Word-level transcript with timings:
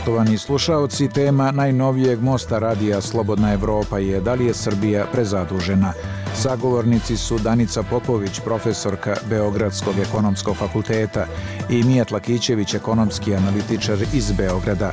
Poštovani 0.00 0.38
slušaoci, 0.38 1.08
tema 1.08 1.50
najnovijeg 1.52 2.22
mosta 2.22 2.58
radija 2.58 3.00
Slobodna 3.00 3.52
Evropa 3.52 3.98
je 3.98 4.20
da 4.20 4.34
li 4.34 4.46
je 4.46 4.54
Srbija 4.54 5.06
prezadužena. 5.12 5.92
Sagovornici 6.34 7.16
su 7.16 7.38
Danica 7.38 7.82
Popović, 7.82 8.40
profesorka 8.40 9.16
Beogradskog 9.28 9.98
ekonomskog 9.98 10.56
fakulteta 10.56 11.26
i 11.70 11.82
Mijat 11.82 12.10
Lakićević, 12.10 12.74
ekonomski 12.74 13.34
analitičar 13.34 13.98
iz 14.14 14.32
Beograda. 14.32 14.92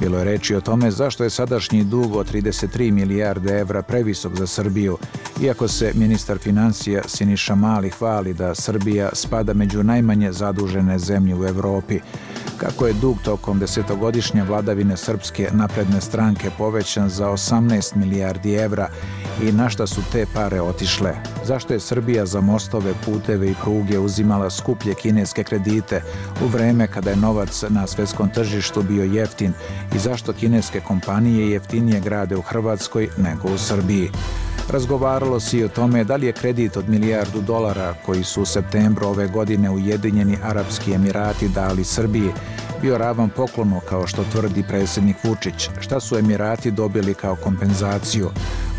Bilo 0.00 0.18
je 0.18 0.24
reči 0.24 0.54
o 0.54 0.60
tome 0.60 0.90
zašto 0.90 1.24
je 1.24 1.30
sadašnji 1.30 1.84
dug 1.84 2.16
od 2.16 2.32
33 2.32 2.92
milijarde 2.92 3.58
evra 3.58 3.82
previsok 3.82 4.34
za 4.34 4.46
Srbiju, 4.46 4.98
iako 5.42 5.68
se 5.68 5.92
ministar 5.94 6.38
financija 6.38 7.02
Siniša 7.06 7.54
Mali 7.54 7.90
hvali 7.90 8.34
da 8.34 8.54
Srbija 8.54 9.10
spada 9.12 9.54
među 9.54 9.82
najmanje 9.82 10.32
zadužene 10.32 10.98
zemlje 10.98 11.34
u 11.34 11.44
Evropi. 11.44 12.00
Kako 12.56 12.86
je 12.86 12.92
dug 12.92 13.16
tokom 13.24 13.58
desetogodišnje 13.58 14.44
vladavine 14.44 14.96
Srpske 14.96 15.48
napredne 15.52 16.00
stranke 16.00 16.50
povećan 16.58 17.08
za 17.08 17.28
18 17.28 17.96
milijardi 17.96 18.54
evra 18.54 18.88
i 19.42 19.52
na 19.52 19.68
šta 19.68 19.86
su 19.86 20.00
te 20.12 20.26
pare 20.34 20.60
otišle? 20.60 21.14
Zašto 21.44 21.72
je 21.72 21.80
Srbija 21.80 22.26
za 22.26 22.40
mostove, 22.40 22.94
puteve 23.04 23.50
i 23.50 23.54
pruge 23.62 23.98
uzimala 23.98 24.50
skuplje 24.50 24.94
kineske 24.94 25.44
kredite 25.44 26.02
u 26.44 26.46
vreme 26.46 26.86
kada 26.86 27.10
je 27.10 27.16
novac 27.16 27.64
na 27.68 27.86
svetskom 27.86 28.28
tržištu 28.28 28.82
bio 28.82 29.04
jeftin 29.04 29.52
i 29.94 29.98
zašto 29.98 30.32
kineske 30.32 30.80
kompanije 30.80 31.50
jeftinije 31.50 32.00
grade 32.00 32.36
u 32.36 32.42
Hrvatskoj 32.42 33.08
nego 33.16 33.48
u 33.48 33.58
Srbiji? 33.58 34.10
Razgovaralo 34.70 35.40
se 35.40 35.58
i 35.58 35.64
o 35.64 35.68
tome 35.68 36.04
da 36.04 36.16
li 36.16 36.26
je 36.26 36.32
kredit 36.32 36.76
od 36.76 36.88
milijardu 36.88 37.40
dolara 37.40 37.94
koji 38.06 38.24
su 38.24 38.42
u 38.42 38.46
septembru 38.46 39.06
ove 39.06 39.28
godine 39.28 39.70
Ujedinjeni 39.70 40.38
Arapski 40.42 40.92
Emirati 40.92 41.48
dali 41.48 41.84
Srbiji 41.84 42.32
bio 42.82 42.98
ravan 42.98 43.30
poklonu 43.30 43.80
kao 43.88 44.06
što 44.06 44.24
tvrdi 44.32 44.62
predsjednik 44.62 45.16
Vučić. 45.24 45.70
Šta 45.80 46.00
su 46.00 46.18
Emirati 46.18 46.70
dobili 46.70 47.14
kao 47.14 47.36
kompenzaciju? 47.36 48.30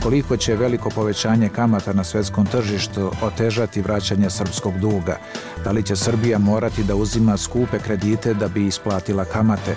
Koliko 0.04 0.38
će 0.38 0.56
veliko 0.56 0.90
povećanje 0.90 1.50
kamata 1.50 1.94
na 1.94 2.04
svetskom 2.04 2.46
tržištu 2.46 3.12
otežati 3.22 3.82
vraćanje 3.82 4.30
srpskog 4.30 4.80
duga? 4.80 5.18
Da 5.64 5.72
li 5.72 5.84
će 5.84 5.96
Srbija 5.96 6.40
morati 6.40 6.84
da 6.84 6.96
uzima 6.96 7.38
skupe 7.38 7.80
kredite 7.80 8.34
da 8.34 8.48
bi 8.48 8.68
isplatila 8.68 9.26
kamate? 9.26 9.76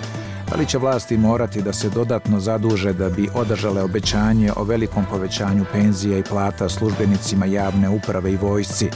Da 0.49 0.55
li 0.55 0.65
će 0.65 0.77
vlasti 0.77 1.17
morati 1.17 1.61
da 1.61 1.73
se 1.73 1.89
dodatno 1.89 2.39
zaduže 2.39 2.93
da 2.93 3.09
bi 3.09 3.29
održale 3.33 3.83
obećanje 3.83 4.51
o 4.55 4.63
velikom 4.63 5.05
povećanju 5.09 5.65
penzija 5.71 6.17
i 6.17 6.23
plata 6.23 6.69
službenicima 6.69 7.45
javne 7.45 7.89
uprave 7.89 8.31
i 8.31 8.37
vojsci? 8.37 8.89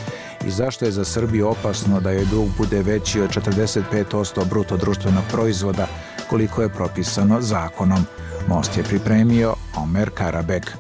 I 0.47 0.51
zašto 0.51 0.85
je 0.85 0.91
za 0.91 1.05
Srbiju 1.05 1.47
opasno 1.47 1.99
da 1.99 2.11
joj 2.11 2.25
dug 2.25 2.47
bude 2.57 2.81
veći 2.81 3.21
od 3.21 3.29
45% 3.29 4.49
bruto 4.49 4.77
društvenog 4.77 5.23
proizvoda 5.31 5.87
koliko 6.29 6.61
je 6.61 6.69
propisano 6.69 7.41
zakonom? 7.41 8.05
Most 8.47 8.77
je 8.77 8.83
pripremio 8.83 9.55
Omer 9.77 10.09
Karabek. 10.13 10.77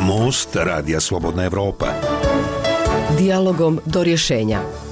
Most 0.00 0.56
Radija 0.56 1.00
Slobodna 1.00 1.44
Evropa. 1.44 1.86
Dialogom 3.18 3.80
do 3.84 4.02
rješenja. 4.02 4.85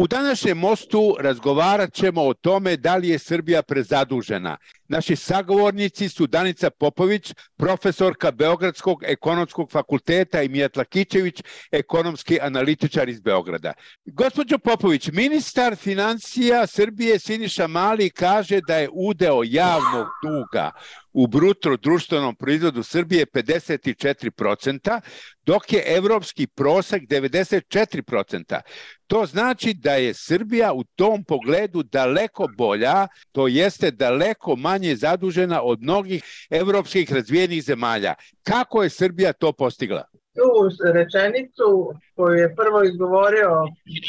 U 0.00 0.06
današnjem 0.06 0.58
mostu 0.58 1.16
razgovarat 1.18 1.92
ćemo 1.92 2.22
o 2.22 2.34
tome 2.34 2.76
da 2.76 2.96
li 2.96 3.08
je 3.08 3.18
Srbija 3.18 3.62
prezadužena. 3.62 4.56
Naši 4.88 5.16
sagovornici 5.16 6.08
su 6.08 6.26
Danica 6.26 6.70
Popović, 6.70 7.34
profesorka 7.56 8.30
Beogradskog 8.30 9.02
ekonomskog 9.04 9.70
fakulteta 9.70 10.42
i 10.42 10.48
Mijatla 10.48 10.84
Kićević, 10.84 11.42
ekonomski 11.70 12.40
analitičar 12.40 13.08
iz 13.08 13.20
Beograda. 13.20 13.72
Gospođo 14.04 14.58
Popović, 14.58 15.08
ministar 15.08 15.76
financija 15.76 16.66
Srbije 16.66 17.18
Siniša 17.18 17.66
Mali 17.66 18.10
kaže 18.10 18.60
da 18.68 18.76
je 18.76 18.88
udeo 18.92 19.42
javnog 19.44 20.06
duga 20.22 20.70
u 21.12 21.26
bruto 21.26 21.76
društvenom 21.76 22.36
proizvodu 22.36 22.82
Srbije 22.82 23.26
54%, 23.26 25.00
dok 25.46 25.72
je 25.72 25.82
evropski 25.86 26.46
prosek 26.46 27.02
94%. 27.02 28.60
To 29.06 29.26
znači 29.26 29.74
da 29.74 29.94
je 29.94 30.14
Srbija 30.14 30.72
u 30.72 30.84
tom 30.84 31.24
pogledu 31.24 31.82
daleko 31.82 32.48
bolja, 32.56 33.08
to 33.32 33.48
jeste 33.48 33.90
daleko 33.90 34.56
manje 34.56 34.96
zadužena 34.96 35.62
od 35.62 35.82
mnogih 35.82 36.46
evropskih 36.50 37.12
razvijenih 37.12 37.64
zemalja. 37.64 38.14
Kako 38.42 38.82
je 38.82 38.90
Srbija 38.90 39.32
to 39.32 39.52
postigla? 39.52 40.04
Tu 40.40 40.50
rečenicu 40.98 41.68
koju 42.16 42.34
je 42.34 42.54
prvo 42.56 42.82
izgovorio 42.82 43.50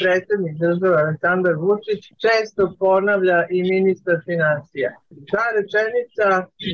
predsjednik 0.00 0.54
države 0.64 0.96
Aleksandar 1.02 1.54
Vučić 1.54 2.00
često 2.24 2.62
ponavlja 2.78 3.46
i 3.50 3.62
ministar 3.62 4.16
financija. 4.24 4.90
Ta 5.32 5.44
rečenica 5.56 6.26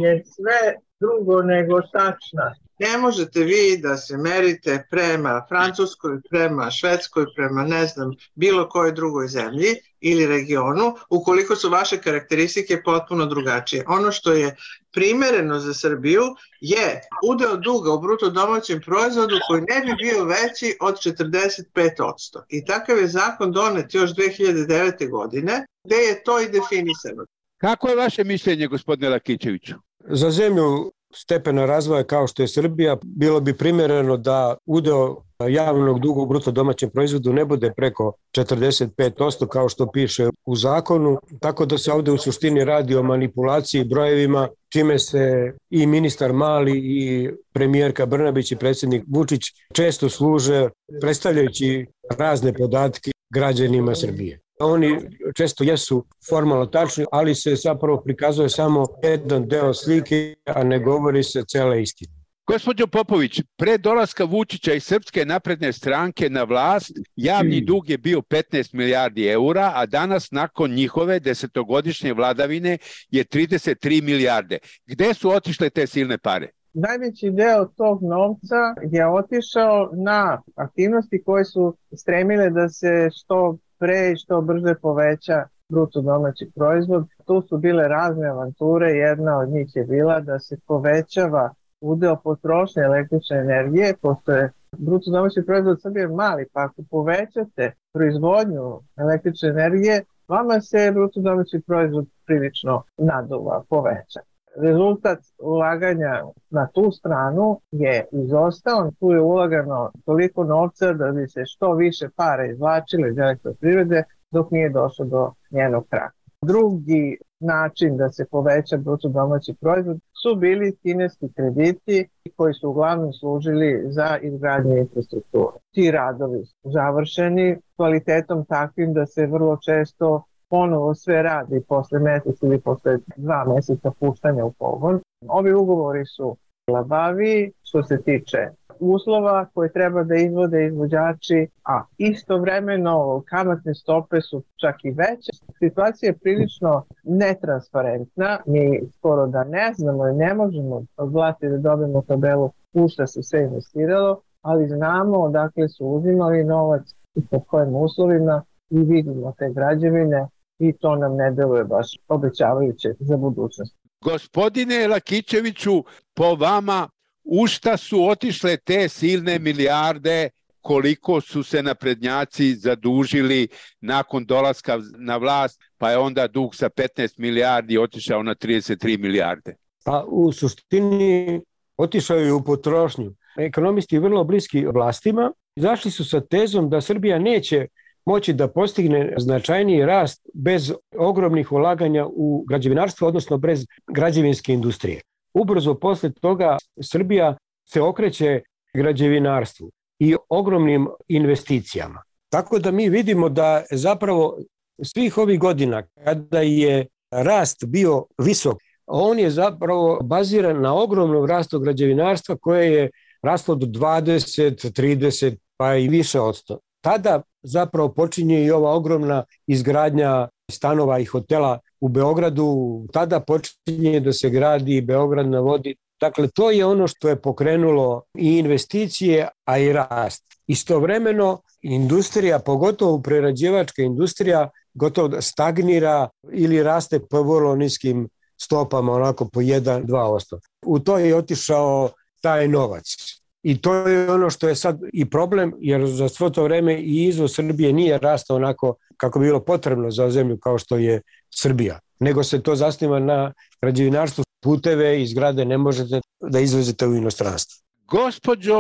je 0.03 0.25
sve 0.35 0.61
drugo 1.01 1.43
nego 1.43 1.81
tačna. 1.81 2.47
Ne 2.79 2.99
možete 2.99 3.41
vi 3.41 3.79
da 3.83 3.97
se 3.97 4.17
merite 4.17 4.87
prema 4.91 5.47
Francuskoj, 5.49 6.21
prema 6.31 6.71
Švedskoj, 6.71 7.25
prema 7.37 7.63
ne 7.63 7.87
znam, 7.87 8.11
bilo 8.35 8.69
kojoj 8.69 8.93
drugoj 8.93 9.27
zemlji 9.29 9.71
ili 10.00 10.26
regionu, 10.26 10.94
ukoliko 11.10 11.56
su 11.56 11.70
vaše 11.70 11.98
karakteristike 11.98 12.82
potpuno 12.82 13.26
drugačije. 13.26 13.84
Ono 13.88 14.12
što 14.12 14.32
je 14.32 14.56
primereno 14.92 15.59
za 15.59 15.75
Srbiju 15.75 16.22
je 16.60 17.00
udeo 17.28 17.56
duga 17.56 17.92
u 17.92 18.00
bruto 18.00 18.31
domaćem 18.31 18.81
proizvodu 18.81 19.36
koji 19.48 19.60
ne 19.60 19.81
bi 19.86 19.94
bio 20.04 20.25
veći 20.25 20.76
od 20.81 20.94
45%. 20.94 22.42
I 22.48 22.64
takav 22.64 22.98
je 22.98 23.09
zakon 23.09 23.53
donet 23.53 23.94
još 23.94 24.10
2009. 24.10 25.10
godine, 25.10 25.66
gde 25.84 25.97
je 25.97 26.22
to 26.22 26.41
i 26.41 26.48
definisano. 26.48 27.25
Kako 27.56 27.88
je 27.88 27.97
vaše 27.97 28.25
mišljenje, 28.25 28.66
gospodine 28.66 29.09
Lakićeviću? 29.09 29.75
Za 30.04 30.30
zemlju 30.30 30.92
stepena 31.15 31.66
razvoja 31.66 32.04
kao 32.04 32.26
što 32.26 32.42
je 32.42 32.48
Srbija, 32.48 32.97
bilo 33.03 33.41
bi 33.41 33.54
primjereno 33.54 34.16
da 34.16 34.56
udeo 34.66 35.28
javnog 35.47 36.00
duga 36.00 36.21
u 36.21 36.26
bruto 36.26 36.50
domaćem 36.50 36.91
proizvodu 36.91 37.32
ne 37.32 37.44
bude 37.44 37.72
preko 37.76 38.12
45% 38.37 39.47
kao 39.47 39.69
što 39.69 39.91
piše 39.93 40.28
u 40.47 40.56
zakonu, 40.56 41.19
tako 41.41 41.66
da 41.66 41.78
se 41.78 41.93
ovde 41.93 42.10
u 42.10 42.19
suštini 42.19 42.65
radi 42.65 42.97
o 42.97 43.03
manipulaciji 43.03 43.84
brojevima, 43.84 44.48
čime 44.72 44.98
se 44.98 45.53
i 45.71 45.87
ministar 45.87 46.32
Mali 46.32 46.78
i 46.78 47.31
premijerka 47.53 48.06
Brnabić 48.06 48.53
i 48.53 48.56
predsjednik 48.56 49.04
Vučić 49.09 49.43
često 49.75 50.09
služe 50.09 50.69
predstavljajući 51.00 51.87
razne 52.19 52.53
podatke 52.53 53.10
građanima 53.31 53.94
Srbije. 53.94 54.41
Oni 54.60 54.98
često 55.37 55.65
jesu 55.65 56.04
formalno 56.28 56.66
tačni, 56.66 57.04
ali 57.12 57.34
se 57.34 57.54
zapravo 57.54 58.00
prikazuje 58.04 58.48
samo 58.48 58.87
jedan 59.03 59.48
deo 59.48 59.75
slike, 59.75 60.34
a 60.44 60.65
ne 60.65 60.78
govori 60.78 61.22
se 61.22 61.43
cela 61.48 61.77
istina. 61.77 62.18
Gospodjo 62.48 62.86
Popović, 62.86 63.42
pre 63.56 63.78
dolaska 63.78 64.25
Vučića 64.25 64.72
i 64.72 64.81
Srpske 64.81 65.25
napredne 65.25 65.72
stranke 65.72 66.31
na 66.31 66.42
vlast, 66.42 66.92
javni 67.16 67.60
dug 67.60 67.91
je 67.91 67.98
bio 67.98 68.20
15 68.20 68.75
milijardi 68.75 69.26
eura, 69.26 69.72
a 69.75 69.86
danas 69.86 70.31
nakon 70.31 70.70
njihove 70.70 71.20
desetogodišnje 71.20 72.12
vladavine 72.12 72.78
je 73.10 73.25
33 73.25 74.03
milijarde. 74.03 74.59
Gde 74.86 75.14
su 75.14 75.31
otišle 75.31 75.70
te 75.70 75.86
silne 75.86 76.19
pare? 76.19 76.48
Najveći 76.72 77.31
deo 77.31 77.64
tog 77.64 78.03
novca 78.03 78.60
je 78.91 79.06
otišao 79.09 79.91
na 79.92 80.42
aktivnosti 80.56 81.22
koje 81.22 81.44
su 81.44 81.76
stremile 81.97 82.50
da 82.50 82.69
se 82.69 83.09
što 83.12 83.59
pre 83.78 84.12
i 84.12 84.16
što 84.16 84.41
brže 84.41 84.75
poveća 84.82 85.44
bruto 85.69 86.00
domaći 86.00 86.50
proizvod. 86.54 87.06
Tu 87.26 87.42
su 87.48 87.59
bile 87.59 87.88
razne 87.88 88.28
avanture, 88.28 88.91
jedna 88.91 89.39
od 89.39 89.48
njih 89.48 89.68
je 89.74 89.84
bila 89.84 90.21
da 90.21 90.39
se 90.39 90.56
povećava 90.66 91.54
udeo 91.80 92.16
potrošnje 92.16 92.83
električne 92.83 93.36
energije, 93.36 93.95
pošto 94.03 94.33
je 94.33 94.53
bruto 94.78 95.10
domaći 95.10 95.42
proizvod 95.47 95.83
Srbije 95.83 96.09
mali, 96.09 96.47
pa 96.53 96.60
ako 96.60 96.83
povećate 96.91 97.72
proizvodnju 97.92 98.80
električne 98.97 99.48
energije, 99.48 100.04
vama 100.28 100.60
se 100.60 100.91
bruto 100.95 101.21
domaći 101.21 101.60
proizvod 101.66 102.07
prilično 102.27 102.83
naduva, 102.97 103.63
poveća. 103.69 104.21
Rezultat 104.57 105.19
ulaganja 105.39 106.25
na 106.51 106.66
tu 106.66 106.91
stranu 106.91 107.60
je 107.71 108.07
izostao, 108.13 108.91
tu 109.01 109.13
je 109.13 109.21
ulagano 109.21 109.92
toliko 110.04 110.45
novca 110.45 110.92
da 110.92 111.13
bi 111.13 111.28
se 111.28 111.47
što 111.47 111.75
više 111.75 112.09
para 112.16 112.47
izvlačile 112.47 113.09
iz 113.10 113.19
elektroprivrede 113.19 114.03
dok 114.30 114.51
nije 114.51 114.71
došlo 114.71 115.04
do 115.04 115.33
njenog 115.51 115.86
kraka. 115.89 116.15
Drugi 116.42 117.19
način 117.41 117.97
da 117.97 118.09
se 118.09 118.25
poveća 118.30 118.77
bruto 118.77 119.09
domaći 119.09 119.54
proizvod 119.60 119.98
su 120.22 120.36
bili 120.36 120.76
kineski 120.76 121.28
krediti 121.36 122.09
koji 122.36 122.54
su 122.54 122.70
uglavnom 122.70 123.12
služili 123.12 123.82
za 123.86 124.18
izgradnje 124.22 124.78
infrastrukture. 124.78 125.56
Ti 125.74 125.91
radovi 125.91 126.44
su 126.44 126.70
završeni 126.70 127.56
kvalitetom 127.76 128.44
takvim 128.44 128.92
da 128.92 129.06
se 129.06 129.26
vrlo 129.26 129.56
često 129.56 130.22
ponovo 130.50 130.94
sve 130.94 131.22
radi 131.22 131.60
posle 131.68 131.98
mesec 131.98 132.42
ili 132.42 132.60
posle 132.60 132.98
dva 133.16 133.44
meseca 133.54 133.91
puštanja 134.00 134.44
u 134.44 134.53
pogon. 134.53 135.00
Ovi 135.28 135.53
ugovori 135.53 136.06
su 136.06 136.36
labavi 136.68 137.53
što 137.62 137.82
se 137.82 138.03
tiče 138.03 138.38
uslova 138.80 139.47
koje 139.54 139.72
treba 139.72 140.03
da 140.04 140.15
izvode 140.15 140.66
izvođači, 140.66 141.48
a 141.65 141.83
istovremeno 141.98 143.22
kamatne 143.28 143.75
stope 143.75 144.21
su 144.21 144.42
čak 144.57 144.84
i 144.84 144.91
veće. 144.91 145.33
Situacija 145.59 146.09
je 146.10 146.19
prilično 146.19 146.84
netransparentna, 147.03 148.39
mi 148.47 148.80
skoro 148.98 149.27
da 149.27 149.45
ne 149.45 149.72
znamo 149.77 150.09
i 150.09 150.15
ne 150.15 150.34
možemo 150.34 150.83
od 150.97 151.13
da 151.41 151.59
dobijemo 151.59 152.03
tabelu 152.03 152.51
u 152.72 152.89
šta 152.89 153.07
se 153.07 153.22
sve 153.22 153.42
investiralo, 153.42 154.21
ali 154.42 154.69
znamo 154.69 155.19
odakle 155.19 155.69
su 155.69 155.86
uzimali 155.86 156.45
novac 156.45 156.83
i 157.15 157.21
pod 157.30 157.41
kojim 157.47 157.75
uslovima 157.75 158.42
i 158.71 158.78
vidimo 158.78 159.34
te 159.39 159.51
građevine 159.54 160.27
i 160.59 160.72
to 160.72 160.97
nam 160.97 161.16
ne 161.16 161.30
deluje 161.30 161.65
baš 161.65 161.86
obećavajuće 162.09 162.95
za 162.98 163.16
budućnost. 163.16 163.77
Gospodine 164.04 164.89
Lakićeviću, 164.89 165.84
po 166.15 166.34
vama 166.34 166.89
u 167.28 167.47
šta 167.47 167.77
su 167.77 168.04
otišle 168.04 168.57
te 168.57 168.89
silne 168.89 169.39
milijarde 169.39 170.30
koliko 170.60 171.21
su 171.21 171.42
se 171.42 171.63
naprednjaci 171.63 172.54
zadužili 172.54 173.48
nakon 173.80 174.25
dolaska 174.25 174.78
na 174.98 175.16
vlast, 175.16 175.60
pa 175.78 175.91
je 175.91 175.98
onda 175.98 176.27
dug 176.27 176.54
sa 176.54 176.69
15 176.69 177.19
milijardi 177.19 177.78
otišao 177.78 178.22
na 178.22 178.34
33 178.34 178.98
milijarde. 178.98 179.54
Pa 179.84 180.04
u 180.09 180.33
suštini 180.33 181.41
otišao 181.77 182.16
je 182.16 182.33
u 182.33 182.45
potrošnju. 182.45 183.15
Ekonomisti 183.39 183.98
vrlo 183.98 184.25
bliski 184.25 184.66
vlastima 184.66 185.33
zašli 185.57 185.91
su 185.91 186.04
sa 186.04 186.21
tezom 186.21 186.71
da 186.71 186.80
Srbija 186.80 187.19
neće 187.19 187.66
moći 188.04 188.33
da 188.33 188.48
postigne 188.48 189.15
značajniji 189.19 189.86
rast 189.86 190.28
bez 190.34 190.72
ogromnih 190.98 191.53
ulaganja 191.53 192.07
u 192.07 192.45
građevinarstvo, 192.48 193.09
odnosno 193.09 193.39
bez 193.39 193.66
građevinske 193.86 194.53
industrije. 194.53 195.01
Ubrzo 195.41 195.75
posle 195.75 196.13
toga 196.13 196.57
Srbija 196.83 197.37
se 197.65 197.83
okreće 197.83 198.41
građevinarstvu 198.75 199.71
i 199.99 200.17
ogromnim 200.29 200.89
investicijama. 201.09 202.03
Tako 202.29 202.59
da 202.59 202.71
mi 202.71 202.89
vidimo 202.89 203.29
da 203.29 203.65
zapravo 203.71 204.39
svih 204.83 205.19
ovih 205.19 205.41
godina 205.41 205.83
kada 206.05 206.41
je 206.41 206.87
rast 207.11 207.65
bio 207.67 208.05
visok, 208.19 208.57
on 208.87 209.19
je 209.19 209.31
zapravo 209.31 210.01
baziran 210.03 210.61
na 210.61 210.75
ogromnom 210.75 211.27
rastu 211.27 211.61
građevinarstva 211.61 212.37
koje 212.37 212.73
je 212.73 212.91
raslo 213.23 213.55
do 213.55 213.67
20, 213.67 214.73
30 214.83 215.37
pa 215.57 215.77
i 215.77 215.89
više 215.89 216.21
od 216.21 216.35
100. 216.49 216.57
Tada 216.81 217.23
zapravo 217.43 217.89
počinje 217.89 218.45
i 218.45 218.51
ova 218.51 218.75
ogromna 218.75 219.25
izgradnja 219.47 220.29
stanova 220.51 220.99
i 220.99 221.05
hotela 221.05 221.59
u 221.80 221.89
Beogradu, 221.89 222.86
tada 222.92 223.21
počinje 223.21 224.01
da 224.01 224.13
se 224.13 224.30
gradi 224.30 224.80
Beograd 224.80 225.28
na 225.28 225.41
vodi. 225.41 225.77
Dakle, 226.01 226.28
to 226.34 226.51
je 226.51 226.66
ono 226.66 226.86
što 226.86 227.09
je 227.09 227.21
pokrenulo 227.22 228.03
i 228.19 228.39
investicije, 228.39 229.28
a 229.45 229.59
i 229.59 229.72
rast. 229.72 230.25
Istovremeno, 230.47 231.41
industrija, 231.63 232.39
pogotovo 232.39 233.03
prerađivačka 233.03 233.83
industrija, 233.83 234.51
gotovo 234.75 235.09
da 235.09 235.21
stagnira 235.21 236.09
ili 236.33 236.63
raste 236.63 237.01
po 237.01 237.22
vrlo 237.22 237.57
niskim 237.57 238.09
stopama, 238.41 238.92
onako 238.92 239.28
po 239.28 239.41
1-2%. 239.41 240.39
U 240.66 240.78
to 240.78 240.98
je 240.98 241.16
otišao 241.16 241.91
taj 242.21 242.48
novac. 242.48 243.17
I 243.43 243.61
to 243.61 243.75
je 243.75 244.11
ono 244.11 244.31
što 244.31 244.49
je 244.49 244.55
sad 244.55 244.81
i 244.93 245.11
problem, 245.11 245.53
jer 245.61 245.87
za 245.87 246.09
svo 246.09 246.31
to 246.31 246.43
vreme 246.43 246.81
i 246.81 247.05
izvoz 247.05 247.35
Srbije 247.35 247.73
nije 247.73 247.99
rastao 247.99 248.37
onako 248.37 248.75
kako 248.97 249.19
bi 249.19 249.27
bilo 249.27 249.45
potrebno 249.45 249.91
za 249.91 250.11
zemlju 250.11 250.39
kao 250.39 250.59
što 250.59 250.77
je 250.77 251.03
Srbija, 251.35 251.79
nego 252.01 252.25
se 252.25 252.43
to 252.43 252.57
zasniva 252.57 252.99
na 252.99 253.33
građevinarstvu 253.63 254.25
puteve 254.41 255.03
i 255.03 255.07
zgrade 255.07 255.45
ne 255.45 255.59
možete 255.59 256.00
da 256.21 256.40
izvozite 256.40 256.87
u 256.87 256.95
inostranstvo. 256.95 257.64
Gospođo 257.88 258.59